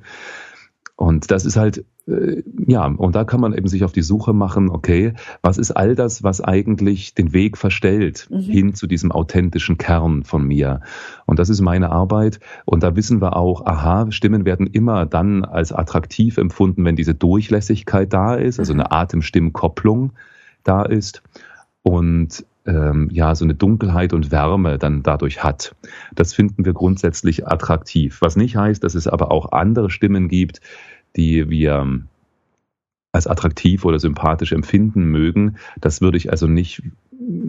Und 0.96 1.30
das 1.30 1.44
ist 1.44 1.56
halt, 1.56 1.84
ja, 2.06 2.84
und 2.86 3.14
da 3.14 3.24
kann 3.24 3.40
man 3.40 3.54
eben 3.54 3.66
sich 3.66 3.82
auf 3.82 3.92
die 3.92 4.02
Suche 4.02 4.34
machen, 4.34 4.68
okay, 4.68 5.14
was 5.40 5.56
ist 5.56 5.70
all 5.70 5.94
das, 5.94 6.22
was 6.22 6.42
eigentlich 6.42 7.14
den 7.14 7.32
Weg 7.32 7.56
verstellt 7.56 8.28
mhm. 8.30 8.40
hin 8.40 8.74
zu 8.74 8.86
diesem 8.86 9.10
authentischen 9.10 9.78
Kern 9.78 10.22
von 10.22 10.46
mir? 10.46 10.80
Und 11.24 11.38
das 11.38 11.48
ist 11.48 11.62
meine 11.62 11.90
Arbeit. 11.90 12.40
Und 12.66 12.82
da 12.82 12.94
wissen 12.94 13.22
wir 13.22 13.36
auch, 13.36 13.64
aha, 13.64 14.10
Stimmen 14.10 14.44
werden 14.44 14.66
immer 14.66 15.06
dann 15.06 15.44
als 15.46 15.72
attraktiv 15.72 16.36
empfunden, 16.36 16.84
wenn 16.84 16.96
diese 16.96 17.14
Durchlässigkeit 17.14 18.12
da 18.12 18.34
ist, 18.34 18.58
also 18.58 18.74
mhm. 18.74 18.80
eine 18.80 18.92
Atemstimmkopplung 18.92 20.12
da 20.62 20.82
ist. 20.82 21.22
Und 21.82 22.44
ähm, 22.66 23.08
ja 23.12 23.34
so 23.34 23.44
eine 23.44 23.54
Dunkelheit 23.54 24.12
und 24.12 24.30
Wärme 24.30 24.78
dann 24.78 25.02
dadurch 25.02 25.42
hat. 25.44 25.74
Das 26.14 26.34
finden 26.34 26.64
wir 26.64 26.72
grundsätzlich 26.72 27.46
attraktiv. 27.46 28.18
Was 28.20 28.36
nicht 28.36 28.56
heißt, 28.56 28.82
dass 28.82 28.94
es 28.94 29.06
aber 29.06 29.30
auch 29.30 29.52
andere 29.52 29.90
Stimmen 29.90 30.28
gibt, 30.28 30.60
die 31.16 31.48
wir 31.50 31.74
ähm, 31.74 32.08
als 33.12 33.26
attraktiv 33.26 33.84
oder 33.84 33.98
sympathisch 33.98 34.52
empfinden 34.52 35.04
mögen. 35.04 35.56
Das 35.80 36.00
würde 36.00 36.16
ich 36.16 36.30
also 36.30 36.46
nicht 36.46 36.82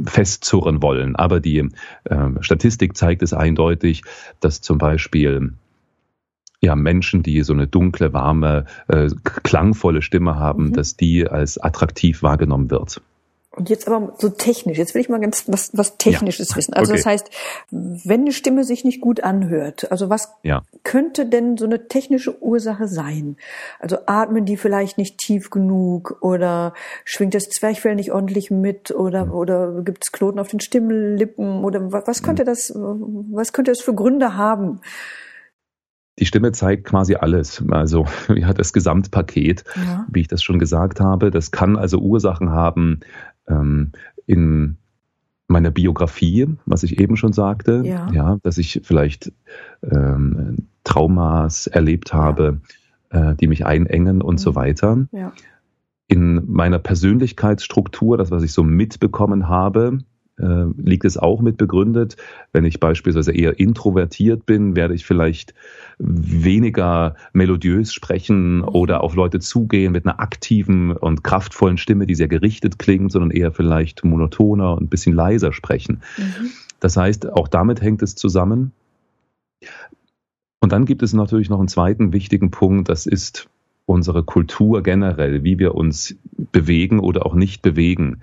festzurren 0.05 0.81
wollen. 0.81 1.15
Aber 1.15 1.39
die 1.39 1.69
äh, 2.03 2.29
Statistik 2.39 2.95
zeigt 2.95 3.23
es 3.23 3.33
eindeutig, 3.33 4.03
dass 4.39 4.61
zum 4.61 4.77
Beispiel 4.77 5.53
ja, 6.61 6.75
Menschen, 6.75 7.23
die 7.23 7.41
so 7.43 7.53
eine 7.53 7.67
dunkle, 7.67 8.13
warme, 8.13 8.65
äh, 8.87 9.09
klangvolle 9.43 10.01
Stimme 10.01 10.35
haben, 10.35 10.65
mhm. 10.65 10.73
dass 10.73 10.95
die 10.95 11.27
als 11.27 11.57
attraktiv 11.57 12.23
wahrgenommen 12.23 12.69
wird. 12.69 13.01
Und 13.55 13.69
jetzt 13.69 13.87
aber 13.87 14.13
so 14.17 14.29
technisch, 14.29 14.77
jetzt 14.77 14.93
will 14.93 15.01
ich 15.01 15.09
mal 15.09 15.19
ganz 15.19 15.45
was, 15.47 15.71
was 15.73 15.97
Technisches 15.97 16.49
ja. 16.49 16.55
wissen. 16.57 16.73
Also 16.73 16.91
okay. 16.91 17.01
das 17.01 17.05
heißt, 17.05 17.29
wenn 17.71 18.21
eine 18.21 18.31
Stimme 18.31 18.63
sich 18.63 18.83
nicht 18.83 19.01
gut 19.01 19.23
anhört, 19.23 19.91
also 19.91 20.09
was 20.09 20.33
ja. 20.43 20.63
könnte 20.83 21.25
denn 21.25 21.57
so 21.57 21.65
eine 21.65 21.87
technische 21.87 22.41
Ursache 22.41 22.87
sein? 22.87 23.37
Also 23.79 23.97
atmen 24.07 24.45
die 24.45 24.57
vielleicht 24.57 24.97
nicht 24.97 25.17
tief 25.17 25.49
genug 25.49 26.17
oder 26.21 26.73
schwingt 27.05 27.33
das 27.33 27.45
Zwerchfell 27.49 27.95
nicht 27.95 28.11
ordentlich 28.11 28.51
mit 28.51 28.91
oder, 28.91 29.25
mhm. 29.25 29.31
oder 29.31 29.81
gibt 29.83 30.03
es 30.05 30.11
Knoten 30.11 30.39
auf 30.39 30.49
den 30.49 30.59
Stimmlippen 30.59 31.63
oder 31.63 31.91
was 31.91 32.23
könnte 32.23 32.43
mhm. 32.43 32.47
das, 32.47 32.73
was 32.75 33.53
könnte 33.53 33.71
das 33.71 33.81
für 33.81 33.93
Gründe 33.93 34.35
haben? 34.35 34.81
Die 36.17 36.25
Stimme 36.25 36.53
zeigt 36.53 36.85
quasi 36.85 37.15
alles. 37.15 37.63
Also 37.69 38.05
ja, 38.35 38.53
das 38.53 38.73
Gesamtpaket, 38.73 39.63
ja. 39.75 40.05
wie 40.09 40.21
ich 40.21 40.27
das 40.27 40.43
schon 40.43 40.59
gesagt 40.59 40.99
habe. 40.99 41.31
Das 41.31 41.51
kann 41.51 41.77
also 41.77 41.99
Ursachen 41.99 42.51
haben 42.51 43.01
ähm, 43.47 43.91
in 44.25 44.77
meiner 45.47 45.71
Biografie, 45.71 46.47
was 46.65 46.83
ich 46.83 46.99
eben 46.99 47.17
schon 47.17 47.33
sagte, 47.33 47.83
ja, 47.85 48.09
ja 48.11 48.37
dass 48.43 48.57
ich 48.57 48.81
vielleicht 48.83 49.31
ähm, 49.83 50.67
Traumas 50.83 51.67
erlebt 51.67 52.13
habe, 52.13 52.61
ja. 53.11 53.31
äh, 53.31 53.35
die 53.35 53.47
mich 53.47 53.65
einengen 53.65 54.21
und 54.21 54.35
mhm. 54.35 54.39
so 54.39 54.55
weiter. 54.55 55.07
Ja. 55.11 55.31
In 56.07 56.43
meiner 56.51 56.79
Persönlichkeitsstruktur, 56.79 58.17
das, 58.17 58.31
was 58.31 58.43
ich 58.43 58.53
so 58.53 58.63
mitbekommen 58.63 59.49
habe, 59.49 59.99
äh, 60.37 60.65
liegt 60.77 61.05
es 61.05 61.17
auch 61.17 61.41
mit 61.41 61.57
begründet. 61.57 62.17
Wenn 62.51 62.65
ich 62.65 62.79
beispielsweise 62.79 63.31
eher 63.31 63.59
introvertiert 63.59 64.45
bin, 64.45 64.75
werde 64.75 64.93
ich 64.93 65.05
vielleicht 65.05 65.53
weniger 65.97 67.15
melodiös 67.33 67.93
sprechen 67.93 68.63
oder 68.63 69.01
auf 69.01 69.15
Leute 69.15 69.39
zugehen 69.39 69.93
mit 69.93 70.05
einer 70.05 70.19
aktiven 70.19 70.91
und 70.91 71.23
kraftvollen 71.23 71.77
Stimme, 71.77 72.05
die 72.05 72.15
sehr 72.15 72.27
gerichtet 72.27 72.79
klingt, 72.79 73.11
sondern 73.11 73.31
eher 73.31 73.51
vielleicht 73.51 74.03
monotoner 74.03 74.73
und 74.73 74.83
ein 74.83 74.89
bisschen 74.89 75.15
leiser 75.15 75.53
sprechen. 75.53 76.01
Mhm. 76.17 76.51
Das 76.79 76.97
heißt, 76.97 77.31
auch 77.31 77.47
damit 77.47 77.81
hängt 77.81 78.01
es 78.01 78.15
zusammen. 78.15 78.73
Und 80.59 80.71
dann 80.71 80.85
gibt 80.85 81.03
es 81.03 81.13
natürlich 81.13 81.49
noch 81.49 81.59
einen 81.59 81.67
zweiten 81.67 82.11
wichtigen 82.11 82.51
Punkt, 82.51 82.89
das 82.89 83.05
ist 83.05 83.47
unsere 83.85 84.23
Kultur 84.23 84.83
generell, 84.83 85.43
wie 85.43 85.59
wir 85.59 85.75
uns 85.75 86.15
bewegen 86.51 86.99
oder 86.99 87.25
auch 87.25 87.35
nicht 87.35 87.61
bewegen. 87.61 88.21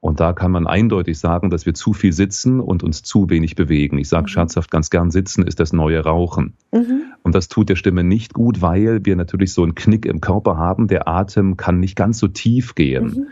Und 0.00 0.20
da 0.20 0.32
kann 0.32 0.52
man 0.52 0.66
eindeutig 0.66 1.18
sagen, 1.18 1.50
dass 1.50 1.66
wir 1.66 1.74
zu 1.74 1.92
viel 1.92 2.12
sitzen 2.12 2.60
und 2.60 2.82
uns 2.82 3.02
zu 3.02 3.30
wenig 3.30 3.56
bewegen. 3.56 3.98
Ich 3.98 4.08
sage 4.08 4.24
mhm. 4.24 4.28
scherzhaft 4.28 4.70
ganz 4.70 4.90
gern, 4.90 5.10
sitzen 5.10 5.46
ist 5.46 5.60
das 5.60 5.72
neue 5.72 6.00
Rauchen. 6.00 6.54
Mhm. 6.72 7.02
Und 7.22 7.34
das 7.34 7.48
tut 7.48 7.68
der 7.68 7.76
Stimme 7.76 8.04
nicht 8.04 8.34
gut, 8.34 8.62
weil 8.62 9.04
wir 9.04 9.16
natürlich 9.16 9.52
so 9.52 9.62
einen 9.62 9.74
Knick 9.74 10.06
im 10.06 10.20
Körper 10.20 10.56
haben. 10.56 10.88
Der 10.88 11.08
Atem 11.08 11.56
kann 11.56 11.80
nicht 11.80 11.96
ganz 11.96 12.18
so 12.18 12.28
tief 12.28 12.74
gehen. 12.74 13.04
Mhm. 13.04 13.26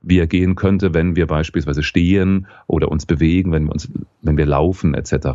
Wie 0.00 0.18
er 0.18 0.26
gehen 0.26 0.54
könnte, 0.54 0.94
wenn 0.94 1.16
wir 1.16 1.26
beispielsweise 1.26 1.82
stehen 1.82 2.46
oder 2.66 2.90
uns 2.90 3.04
bewegen, 3.04 3.50
wenn 3.50 3.64
wir 3.64 3.72
uns, 3.72 3.88
wenn 4.22 4.36
wir 4.36 4.46
laufen, 4.46 4.94
etc. 4.94 5.28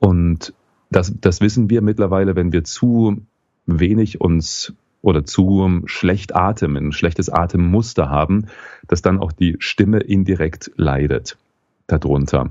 Und 0.00 0.52
das, 0.90 1.14
das 1.20 1.40
wissen 1.40 1.70
wir 1.70 1.82
mittlerweile, 1.82 2.34
wenn 2.34 2.52
wir 2.52 2.64
zu 2.64 3.22
wenig 3.66 4.20
uns 4.20 4.74
oder 5.02 5.24
zu 5.24 5.82
schlecht 5.86 6.34
atmen, 6.34 6.88
ein 6.88 6.92
schlechtes 6.92 7.28
Atemmuster 7.28 8.08
haben, 8.08 8.46
dass 8.86 9.02
dann 9.02 9.18
auch 9.18 9.32
die 9.32 9.56
Stimme 9.58 10.00
indirekt 10.00 10.70
leidet 10.76 11.36
darunter. 11.88 12.48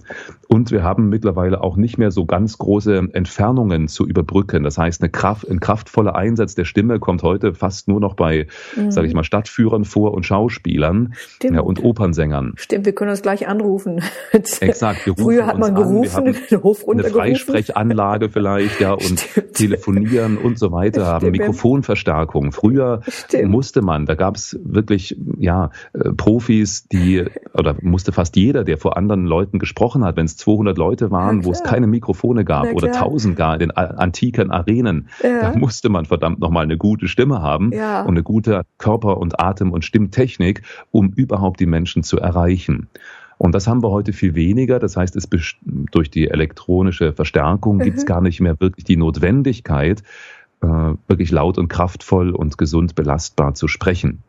Und 0.48 0.72
wir 0.72 0.84
haben 0.84 1.10
mittlerweile 1.10 1.62
auch 1.62 1.78
nicht 1.78 1.98
mehr 1.98 2.12
so 2.12 2.26
ganz 2.26 2.58
große 2.58 3.10
Entfernungen 3.14 3.88
zu 3.88 4.06
überbrücken. 4.06 4.64
Das 4.64 4.78
heißt, 4.78 5.02
eine 5.02 5.10
Kraft, 5.10 5.50
ein 5.50 5.60
kraftvoller 5.60 6.16
Einsatz 6.16 6.56
der 6.56 6.66
Stimme 6.66 7.00
kommt 7.00 7.22
heute 7.22 7.54
fast 7.54 7.88
nur 7.88 8.00
noch 8.00 8.16
bei, 8.16 8.48
mhm. 8.76 8.92
sage 8.92 9.08
ich 9.08 9.14
mal, 9.14 9.24
Stadtführern 9.24 9.86
vor 9.86 10.14
und 10.14 10.26
Schauspielern 10.26 11.14
ja, 11.44 11.60
und 11.62 11.84
Opernsängern. 11.84 12.54
Stimmt, 12.56 12.86
wir 12.86 12.94
können 12.94 13.12
uns 13.12 13.22
gleich 13.22 13.48
anrufen. 13.48 14.02
Exakt. 14.32 15.06
Wir 15.06 15.16
Früher 15.16 15.46
hat 15.46 15.60
man 15.60 15.76
gerufen, 15.76 16.36
den 16.52 16.64
Hof 16.64 16.88
eine 16.90 17.04
Freisprechanlage 17.04 18.30
vielleicht, 18.30 18.80
ja, 18.80 18.94
und 18.94 19.20
Stimmt. 19.20 19.54
telefonieren 19.54 20.38
und 20.38 20.58
so 20.58 20.72
weiter, 20.72 21.02
Stimmt. 21.02 21.14
haben 21.14 21.32
Mikrofonverstärkung. 21.32 22.52
Früher 22.54 23.02
Stimmt. 23.08 23.52
musste 23.52 23.82
man, 23.82 24.08
da 24.08 24.16
gab 24.16 24.36
es 24.36 24.60
wirklich, 24.64 25.16
ja, 25.38 25.70
äh, 25.94 26.12
Profis, 26.14 26.88
die, 26.88 27.26
oder 27.54 27.76
musste 27.82 28.12
fast 28.12 28.36
jeder, 28.36 28.64
der 28.64 28.78
vor 28.78 28.98
anderen 28.98 29.27
Leuten 29.28 29.60
gesprochen 29.60 30.04
hat, 30.04 30.16
wenn 30.18 30.26
es 30.26 30.38
200 30.38 30.78
Leute 30.78 31.12
waren, 31.12 31.46
wo 31.46 31.52
es 31.52 31.64
keine 31.64 31.88
Mikrofone 31.88 32.46
gab 32.46 32.74
oder 32.74 32.88
1000 32.88 33.36
gar 33.36 33.54
in 33.54 33.60
den 33.60 33.72
antiken 33.72 34.52
Arenen, 34.52 35.10
da 35.22 35.54
musste 35.56 35.90
man 35.90 36.06
verdammt 36.06 36.40
nochmal 36.40 36.64
eine 36.64 36.78
gute 36.78 37.08
Stimme 37.08 37.42
haben 37.42 37.68
und 37.68 37.78
eine 37.78 38.24
gute 38.24 38.64
Körper- 38.78 39.18
und 39.18 39.40
Atem- 39.40 39.72
und 39.72 39.86
Stimmtechnik, 39.86 40.64
um 40.92 41.10
überhaupt 41.10 41.60
die 41.60 41.66
Menschen 41.66 42.04
zu 42.04 42.18
erreichen. 42.18 42.88
Und 43.38 43.54
das 43.54 43.68
haben 43.68 43.84
wir 43.84 43.92
heute 43.92 44.14
viel 44.14 44.36
weniger. 44.36 44.80
Das 44.80 44.98
heißt, 44.98 45.16
es 45.16 45.30
durch 45.92 46.10
die 46.10 46.28
elektronische 46.30 47.14
Verstärkung 47.14 47.78
mhm. 47.78 47.84
gibt 47.84 47.98
es 47.98 48.06
gar 48.06 48.22
nicht 48.22 48.40
mehr 48.40 48.60
wirklich 48.60 48.86
die 48.86 48.98
Notwendigkeit, 48.98 50.02
äh, 50.62 50.68
wirklich 51.08 51.32
laut 51.32 51.58
und 51.58 51.68
kraftvoll 51.68 52.32
und 52.32 52.58
gesund 52.58 52.96
belastbar 52.96 53.54
zu 53.54 53.68
sprechen. 53.68 54.24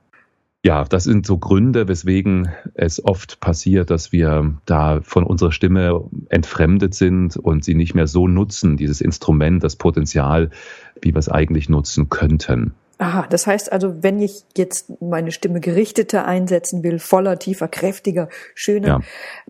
Ja, 0.68 0.84
das 0.84 1.04
sind 1.04 1.24
so 1.24 1.38
Gründe, 1.38 1.88
weswegen 1.88 2.50
es 2.74 3.02
oft 3.02 3.40
passiert, 3.40 3.88
dass 3.88 4.12
wir 4.12 4.52
da 4.66 5.00
von 5.02 5.24
unserer 5.24 5.50
Stimme 5.50 6.04
entfremdet 6.28 6.92
sind 6.92 7.38
und 7.38 7.64
sie 7.64 7.74
nicht 7.74 7.94
mehr 7.94 8.06
so 8.06 8.28
nutzen, 8.28 8.76
dieses 8.76 9.00
Instrument, 9.00 9.64
das 9.64 9.76
Potenzial, 9.76 10.50
wie 11.00 11.14
wir 11.14 11.18
es 11.20 11.30
eigentlich 11.30 11.70
nutzen 11.70 12.10
könnten. 12.10 12.74
Aha, 12.98 13.26
das 13.30 13.46
heißt 13.46 13.72
also, 13.72 14.02
wenn 14.02 14.20
ich 14.20 14.42
jetzt 14.58 15.00
meine 15.00 15.32
Stimme 15.32 15.60
gerichteter 15.60 16.26
einsetzen 16.26 16.82
will, 16.82 16.98
voller, 16.98 17.38
tiefer, 17.38 17.68
kräftiger, 17.68 18.28
schöner, 18.54 18.88
ja. 18.88 19.00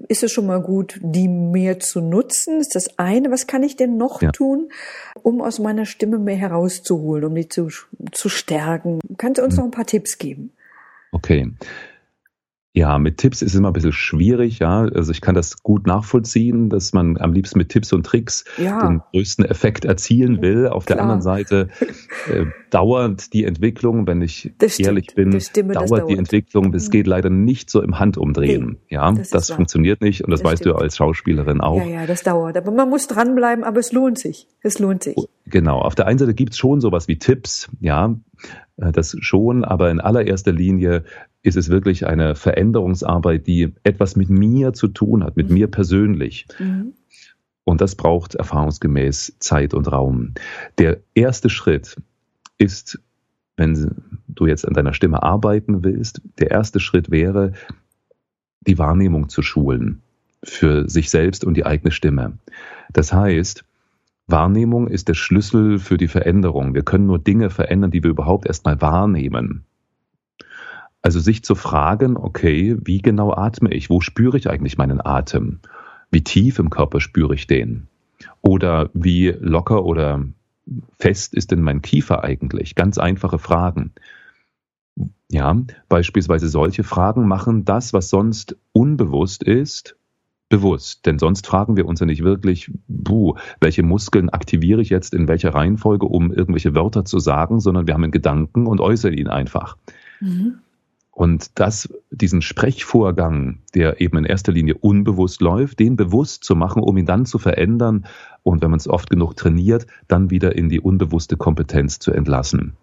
ist 0.06 0.22
es 0.22 0.30
schon 0.30 0.46
mal 0.46 0.62
gut, 0.62 1.00
die 1.02 1.26
mehr 1.26 1.80
zu 1.80 2.00
nutzen? 2.00 2.60
Ist 2.60 2.76
das 2.76 2.96
eine? 2.96 3.32
Was 3.32 3.48
kann 3.48 3.64
ich 3.64 3.74
denn 3.74 3.96
noch 3.96 4.22
ja. 4.22 4.30
tun, 4.30 4.70
um 5.20 5.42
aus 5.42 5.58
meiner 5.58 5.84
Stimme 5.84 6.20
mehr 6.20 6.36
herauszuholen, 6.36 7.24
um 7.24 7.34
die 7.34 7.48
zu, 7.48 7.70
zu 8.12 8.28
stärken? 8.28 9.00
Kannst 9.16 9.40
du 9.40 9.44
uns 9.44 9.54
hm. 9.54 9.58
noch 9.58 9.64
ein 9.64 9.72
paar 9.72 9.86
Tipps 9.86 10.18
geben? 10.18 10.52
Okay. 11.12 11.52
Ja, 12.78 12.96
mit 12.98 13.16
Tipps 13.16 13.42
ist 13.42 13.54
es 13.54 13.58
immer 13.58 13.70
ein 13.70 13.72
bisschen 13.72 13.92
schwierig, 13.92 14.60
ja. 14.60 14.82
Also 14.82 15.10
ich 15.10 15.20
kann 15.20 15.34
das 15.34 15.64
gut 15.64 15.88
nachvollziehen, 15.88 16.68
dass 16.68 16.92
man 16.92 17.16
am 17.16 17.32
liebsten 17.32 17.58
mit 17.58 17.70
Tipps 17.70 17.92
und 17.92 18.06
Tricks 18.06 18.44
ja. 18.56 18.86
den 18.86 19.02
größten 19.10 19.44
Effekt 19.46 19.84
erzielen 19.84 20.42
will. 20.42 20.68
Auf 20.68 20.86
Klar. 20.86 20.98
der 20.98 21.02
anderen 21.02 21.20
Seite 21.20 21.70
äh, 22.32 22.44
dauert 22.70 23.32
die 23.32 23.44
Entwicklung, 23.44 24.06
wenn 24.06 24.22
ich 24.22 24.52
ehrlich 24.78 25.14
bin, 25.16 25.40
Stimme, 25.40 25.72
dauert 25.72 26.08
die 26.08 26.16
Entwicklung. 26.16 26.72
Es 26.72 26.86
mhm. 26.86 26.90
geht 26.92 27.06
leider 27.08 27.30
nicht 27.30 27.68
so 27.68 27.82
im 27.82 27.98
Handumdrehen. 27.98 28.78
Nee, 28.88 28.94
ja, 28.94 29.10
das, 29.10 29.30
das 29.30 29.50
funktioniert 29.50 30.00
nicht 30.00 30.22
und 30.22 30.30
das, 30.30 30.42
das 30.42 30.52
weißt 30.52 30.62
stimmt. 30.62 30.76
du 30.76 30.80
als 30.80 30.98
Schauspielerin 30.98 31.60
auch. 31.60 31.78
Ja, 31.78 32.02
ja, 32.02 32.06
das 32.06 32.22
dauert. 32.22 32.56
Aber 32.56 32.70
man 32.70 32.88
muss 32.88 33.08
dranbleiben, 33.08 33.64
aber 33.64 33.80
es 33.80 33.90
lohnt 33.90 34.20
sich. 34.20 34.46
Es 34.62 34.78
lohnt 34.78 35.02
sich. 35.02 35.16
Genau. 35.46 35.80
Auf 35.80 35.96
der 35.96 36.06
einen 36.06 36.18
Seite 36.18 36.34
gibt's 36.34 36.58
schon 36.58 36.80
sowas 36.80 37.08
wie 37.08 37.18
Tipps, 37.18 37.68
ja, 37.80 38.14
das 38.76 39.16
schon, 39.20 39.64
aber 39.64 39.90
in 39.90 40.00
allererster 40.00 40.52
Linie 40.52 41.04
ist 41.42 41.56
es 41.56 41.68
wirklich 41.68 42.06
eine 42.06 42.34
Veränderungsarbeit, 42.34 43.46
die 43.46 43.72
etwas 43.82 44.16
mit 44.16 44.28
mir 44.30 44.72
zu 44.72 44.88
tun 44.88 45.24
hat, 45.24 45.36
mit 45.36 45.48
mhm. 45.48 45.54
mir 45.54 45.66
persönlich. 45.68 46.46
Mhm. 46.58 46.94
Und 47.64 47.80
das 47.80 47.96
braucht 47.96 48.34
erfahrungsgemäß 48.34 49.36
Zeit 49.40 49.74
und 49.74 49.92
Raum. 49.92 50.34
Der 50.78 50.98
erste 51.14 51.50
Schritt 51.50 51.96
ist, 52.56 52.98
wenn 53.56 53.94
du 54.26 54.46
jetzt 54.46 54.66
an 54.66 54.74
deiner 54.74 54.94
Stimme 54.94 55.22
arbeiten 55.22 55.84
willst, 55.84 56.22
der 56.38 56.50
erste 56.50 56.80
Schritt 56.80 57.10
wäre, 57.10 57.52
die 58.60 58.78
Wahrnehmung 58.78 59.28
zu 59.28 59.42
schulen 59.42 60.02
für 60.42 60.88
sich 60.88 61.10
selbst 61.10 61.44
und 61.44 61.54
die 61.54 61.66
eigene 61.66 61.90
Stimme. 61.90 62.38
Das 62.92 63.12
heißt, 63.12 63.64
Wahrnehmung 64.28 64.88
ist 64.88 65.08
der 65.08 65.14
Schlüssel 65.14 65.78
für 65.78 65.96
die 65.96 66.08
Veränderung. 66.08 66.74
Wir 66.74 66.82
können 66.82 67.06
nur 67.06 67.18
Dinge 67.18 67.50
verändern, 67.50 67.90
die 67.90 68.02
wir 68.02 68.10
überhaupt 68.10 68.46
erstmal 68.46 68.80
wahrnehmen. 68.80 69.64
Also 71.00 71.20
sich 71.20 71.42
zu 71.42 71.54
fragen, 71.54 72.16
okay, 72.16 72.76
wie 72.84 73.00
genau 73.00 73.32
atme 73.32 73.72
ich? 73.72 73.88
Wo 73.88 74.00
spüre 74.00 74.36
ich 74.36 74.50
eigentlich 74.50 74.76
meinen 74.76 75.04
Atem? 75.04 75.60
Wie 76.10 76.22
tief 76.22 76.58
im 76.58 76.68
Körper 76.70 77.00
spüre 77.00 77.34
ich 77.34 77.46
den? 77.46 77.88
Oder 78.42 78.90
wie 78.92 79.28
locker 79.28 79.84
oder 79.84 80.24
fest 80.98 81.34
ist 81.34 81.50
denn 81.50 81.62
mein 81.62 81.80
Kiefer 81.82 82.24
eigentlich? 82.24 82.74
Ganz 82.74 82.98
einfache 82.98 83.38
Fragen. 83.38 83.92
Ja, 85.30 85.56
beispielsweise 85.88 86.48
solche 86.48 86.84
Fragen 86.84 87.28
machen 87.28 87.64
das, 87.64 87.92
was 87.92 88.10
sonst 88.10 88.56
unbewusst 88.72 89.42
ist, 89.42 89.97
bewusst. 90.48 91.06
Denn 91.06 91.18
sonst 91.18 91.46
fragen 91.46 91.76
wir 91.76 91.86
uns 91.86 92.00
ja 92.00 92.06
nicht 92.06 92.24
wirklich, 92.24 92.70
buh, 92.88 93.34
welche 93.60 93.82
Muskeln 93.82 94.30
aktiviere 94.30 94.80
ich 94.80 94.88
jetzt 94.88 95.14
in 95.14 95.28
welcher 95.28 95.54
Reihenfolge, 95.54 96.06
um 96.06 96.32
irgendwelche 96.32 96.74
Wörter 96.74 97.04
zu 97.04 97.18
sagen, 97.18 97.60
sondern 97.60 97.86
wir 97.86 97.94
haben 97.94 98.04
einen 98.04 98.12
Gedanken 98.12 98.66
und 98.66 98.80
äußern 98.80 99.12
ihn 99.12 99.28
einfach. 99.28 99.76
Mhm. 100.20 100.58
Und 101.18 101.58
das, 101.58 101.92
diesen 102.12 102.42
Sprechvorgang, 102.42 103.58
der 103.74 104.00
eben 104.00 104.18
in 104.18 104.24
erster 104.24 104.52
Linie 104.52 104.76
unbewusst 104.76 105.40
läuft, 105.40 105.80
den 105.80 105.96
bewusst 105.96 106.44
zu 106.44 106.54
machen, 106.54 106.80
um 106.80 106.96
ihn 106.96 107.06
dann 107.06 107.26
zu 107.26 107.38
verändern 107.38 108.06
und 108.44 108.62
wenn 108.62 108.70
man 108.70 108.78
es 108.78 108.88
oft 108.88 109.10
genug 109.10 109.34
trainiert, 109.34 109.88
dann 110.06 110.30
wieder 110.30 110.54
in 110.54 110.68
die 110.68 110.78
unbewusste 110.78 111.36
Kompetenz 111.36 111.98
zu 111.98 112.12
entlassen. 112.12 112.74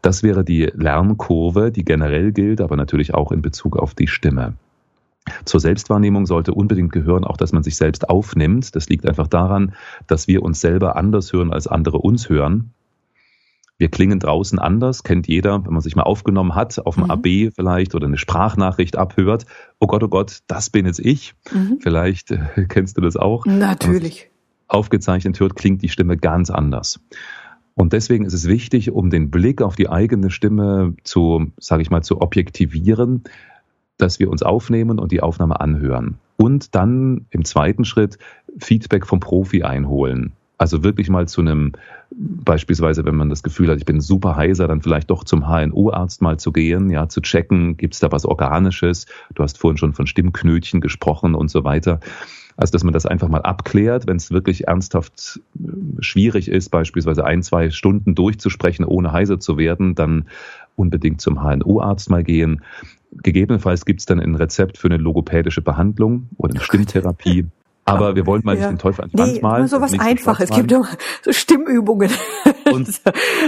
Das 0.00 0.22
wäre 0.22 0.42
die 0.42 0.72
Lernkurve, 0.74 1.70
die 1.70 1.84
generell 1.84 2.32
gilt, 2.32 2.62
aber 2.62 2.76
natürlich 2.76 3.12
auch 3.12 3.30
in 3.30 3.42
Bezug 3.42 3.76
auf 3.76 3.94
die 3.94 4.08
Stimme. 4.08 4.54
Zur 5.44 5.60
Selbstwahrnehmung 5.60 6.26
sollte 6.26 6.52
unbedingt 6.52 6.92
gehören 6.92 7.24
auch, 7.24 7.36
dass 7.36 7.52
man 7.52 7.62
sich 7.62 7.76
selbst 7.76 8.08
aufnimmt. 8.08 8.74
Das 8.74 8.88
liegt 8.88 9.06
einfach 9.06 9.28
daran, 9.28 9.74
dass 10.06 10.26
wir 10.26 10.42
uns 10.42 10.60
selber 10.60 10.96
anders 10.96 11.32
hören, 11.32 11.52
als 11.52 11.66
andere 11.66 11.98
uns 11.98 12.28
hören. 12.28 12.72
Wir 13.78 13.88
klingen 13.88 14.20
draußen 14.20 14.58
anders, 14.58 15.02
kennt 15.02 15.26
jeder, 15.26 15.64
wenn 15.64 15.72
man 15.72 15.82
sich 15.82 15.96
mal 15.96 16.04
aufgenommen 16.04 16.54
hat, 16.54 16.78
auf 16.86 16.94
dem 16.94 17.04
mhm. 17.04 17.10
AB 17.10 17.26
vielleicht 17.54 17.94
oder 17.94 18.06
eine 18.06 18.16
Sprachnachricht 18.16 18.96
abhört. 18.96 19.46
Oh 19.80 19.86
Gott, 19.86 20.02
oh 20.04 20.08
Gott, 20.08 20.40
das 20.46 20.70
bin 20.70 20.86
jetzt 20.86 21.00
ich. 21.00 21.34
Mhm. 21.52 21.78
Vielleicht 21.80 22.30
äh, 22.30 22.38
kennst 22.68 22.96
du 22.96 23.00
das 23.00 23.16
auch. 23.16 23.44
Natürlich. 23.46 24.30
Aufgezeichnet 24.68 25.40
hört, 25.40 25.56
klingt 25.56 25.82
die 25.82 25.88
Stimme 25.88 26.16
ganz 26.16 26.50
anders. 26.50 27.00
Und 27.74 27.92
deswegen 27.92 28.24
ist 28.24 28.34
es 28.34 28.46
wichtig, 28.46 28.90
um 28.90 29.10
den 29.10 29.30
Blick 29.30 29.62
auf 29.62 29.76
die 29.76 29.88
eigene 29.88 30.30
Stimme 30.30 30.94
zu, 31.04 31.50
sage 31.58 31.82
ich 31.82 31.90
mal, 31.90 32.02
zu 32.02 32.20
objektivieren, 32.20 33.24
dass 34.02 34.18
wir 34.18 34.30
uns 34.30 34.42
aufnehmen 34.42 34.98
und 34.98 35.12
die 35.12 35.22
Aufnahme 35.22 35.60
anhören. 35.60 36.18
Und 36.36 36.74
dann 36.74 37.26
im 37.30 37.44
zweiten 37.44 37.84
Schritt 37.84 38.18
Feedback 38.58 39.06
vom 39.06 39.20
Profi 39.20 39.62
einholen. 39.62 40.32
Also 40.58 40.84
wirklich 40.84 41.08
mal 41.08 41.26
zu 41.26 41.40
einem, 41.40 41.72
beispielsweise, 42.10 43.04
wenn 43.04 43.16
man 43.16 43.28
das 43.28 43.42
Gefühl 43.42 43.68
hat, 43.68 43.78
ich 43.78 43.84
bin 43.84 44.00
super 44.00 44.36
heiser, 44.36 44.68
dann 44.68 44.80
vielleicht 44.80 45.10
doch 45.10 45.24
zum 45.24 45.48
HNO-Arzt 45.48 46.22
mal 46.22 46.38
zu 46.38 46.52
gehen, 46.52 46.90
ja, 46.90 47.08
zu 47.08 47.20
checken, 47.20 47.76
gibt 47.76 47.94
es 47.94 48.00
da 48.00 48.12
was 48.12 48.24
Organisches? 48.24 49.06
Du 49.34 49.42
hast 49.42 49.58
vorhin 49.58 49.76
schon 49.76 49.92
von 49.92 50.06
Stimmknötchen 50.06 50.80
gesprochen 50.80 51.34
und 51.34 51.50
so 51.50 51.64
weiter. 51.64 52.00
Also, 52.56 52.72
dass 52.72 52.84
man 52.84 52.92
das 52.92 53.06
einfach 53.06 53.28
mal 53.28 53.42
abklärt, 53.42 54.06
wenn 54.06 54.16
es 54.16 54.30
wirklich 54.30 54.68
ernsthaft 54.68 55.40
äh, 55.58 56.02
schwierig 56.02 56.48
ist, 56.48 56.70
beispielsweise 56.70 57.24
ein, 57.24 57.42
zwei 57.42 57.70
Stunden 57.70 58.14
durchzusprechen, 58.14 58.84
ohne 58.84 59.12
heiser 59.12 59.40
zu 59.40 59.56
werden, 59.58 59.94
dann 59.94 60.26
unbedingt 60.76 61.20
zum 61.20 61.42
HNO-Arzt 61.42 62.10
mal 62.10 62.24
gehen. 62.24 62.62
Gegebenenfalls 63.12 63.84
gibt 63.84 64.00
es 64.00 64.06
dann 64.06 64.20
ein 64.20 64.34
Rezept 64.34 64.78
für 64.78 64.88
eine 64.88 64.96
logopädische 64.96 65.62
Behandlung 65.62 66.28
oder 66.36 66.54
eine 66.54 66.62
Stimmtherapie. 66.62 67.46
Aber 67.92 68.16
wir 68.16 68.26
wollen 68.26 68.42
mal 68.44 68.56
nicht 68.56 68.68
den 68.68 68.78
Teufel 68.78 69.02
ans 69.02 69.12
Schwanz 69.12 69.32
nee, 69.32 69.40
malen. 69.40 69.68
so 69.68 69.80
was 69.80 69.98
Einfaches. 69.98 70.50
Es 70.50 70.56
gibt 70.56 70.70
nur 70.70 70.86
so 71.22 71.32
Stimmübungen. 71.32 72.10
Und, 72.72 72.88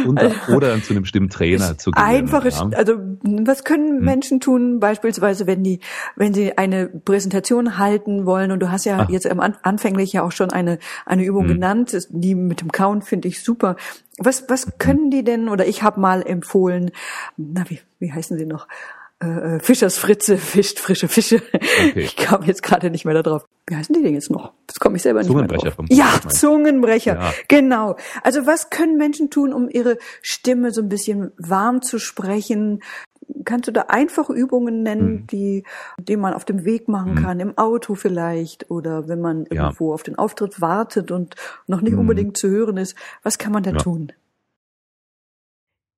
und 0.07 0.20
oder 0.48 0.68
dann 0.68 0.83
zu 0.83 0.92
einem 0.92 1.04
Stimmtrainer 1.04 1.78
zu 1.78 1.92
gehen. 1.92 2.02
Einfache, 2.02 2.48
ja. 2.48 2.68
also 2.76 2.94
was 3.22 3.64
können 3.64 3.98
hm. 3.98 4.04
Menschen 4.04 4.40
tun, 4.40 4.80
beispielsweise, 4.80 5.46
wenn 5.46 5.62
die, 5.62 5.80
wenn 6.16 6.35
sie 6.35 6.59
eine 6.59 6.88
Präsentation 6.88 7.78
halten 7.78 8.26
wollen 8.26 8.50
und 8.50 8.61
du 8.61 8.70
hast 8.70 8.85
ja 8.85 8.98
Ach. 9.07 9.09
jetzt 9.09 9.30
am 9.30 9.40
anfänglich 9.40 10.12
ja 10.12 10.24
auch 10.24 10.33
schon 10.33 10.50
eine, 10.50 10.78
eine 11.07 11.24
Übung 11.24 11.44
hm. 11.44 11.54
genannt, 11.54 11.96
die 12.11 12.35
mit 12.35 12.61
dem 12.61 12.72
Count 12.72 13.04
finde 13.04 13.28
ich 13.28 13.42
super. 13.42 13.76
Was, 14.18 14.44
was 14.48 14.66
hm. 14.66 14.72
können 14.78 15.11
die 15.11 15.24
denn, 15.24 15.48
oder 15.48 15.66
ich 15.66 15.83
habe 15.83 16.00
mal 16.00 16.20
empfohlen, 16.20 16.90
na, 17.37 17.64
wie, 17.68 17.80
wie 18.00 18.12
heißen 18.12 18.37
sie 18.37 18.46
noch? 18.46 18.66
Äh, 19.20 19.61
Fischers 19.61 19.96
Fritze 19.96 20.38
fischt 20.38 20.79
frische 20.79 21.09
Fische. 21.09 21.42
Okay. 21.55 22.00
Ich 22.00 22.16
kam 22.16 22.42
jetzt 22.42 22.62
gerade 22.62 22.90
nicht 22.90 23.05
mehr 23.05 23.20
darauf. 23.22 23.44
Wie 23.66 23.77
heißen 23.77 23.94
die 23.94 24.03
denn 24.03 24.14
jetzt 24.14 24.31
noch? 24.31 24.53
Das 24.66 24.79
komme 24.79 24.96
ich 24.96 25.03
selber 25.03 25.22
nicht 25.22 25.33
mehr 25.33 25.46
drauf. 25.46 25.74
Vom 25.74 25.87
ja, 25.88 26.20
Zungenbrecher. 26.29 27.14
Ja. 27.14 27.33
Genau. 27.48 27.96
Also 28.22 28.46
was 28.46 28.70
können 28.70 28.96
Menschen 28.96 29.31
tun, 29.31 29.53
um 29.53 29.68
ihre 29.68 29.98
Stimme 30.22 30.70
so 30.70 30.83
ein 30.83 30.88
bisschen 30.88 31.33
warm 31.38 31.83
zu 31.83 31.98
sprechen? 31.98 32.83
Kannst 33.44 33.68
du 33.68 33.72
da 33.72 33.83
einfache 33.88 34.33
Übungen 34.33 34.83
nennen, 34.83 35.18
hm. 35.18 35.27
die, 35.29 35.64
die 35.98 36.16
man 36.16 36.35
auf 36.35 36.44
dem 36.44 36.64
Weg 36.64 36.88
machen 36.88 37.16
hm. 37.16 37.22
kann, 37.22 37.40
im 37.40 37.57
Auto 37.57 37.94
vielleicht 37.94 38.70
oder 38.70 39.09
wenn 39.09 39.20
man 39.20 39.46
ja. 39.50 39.64
irgendwo 39.64 39.94
auf 39.94 40.03
den 40.03 40.16
Auftritt 40.16 40.61
wartet 40.61 41.11
und 41.11 41.37
noch 41.66 41.81
nicht 41.81 41.92
hm. 41.92 42.01
unbedingt 42.01 42.36
zu 42.36 42.49
hören 42.49 42.76
ist? 42.76 42.97
Was 43.22 43.38
kann 43.38 43.53
man 43.53 43.62
da 43.62 43.70
ja. 43.70 43.78
tun? 43.78 44.12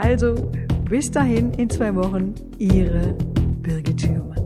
Also 0.00 0.34
bis 0.88 1.10
dahin 1.10 1.52
in 1.54 1.68
zwei 1.68 1.94
Wochen, 1.94 2.34
Ihre 2.58 3.14
Birgit 3.60 4.00
Schürmann. 4.00 4.39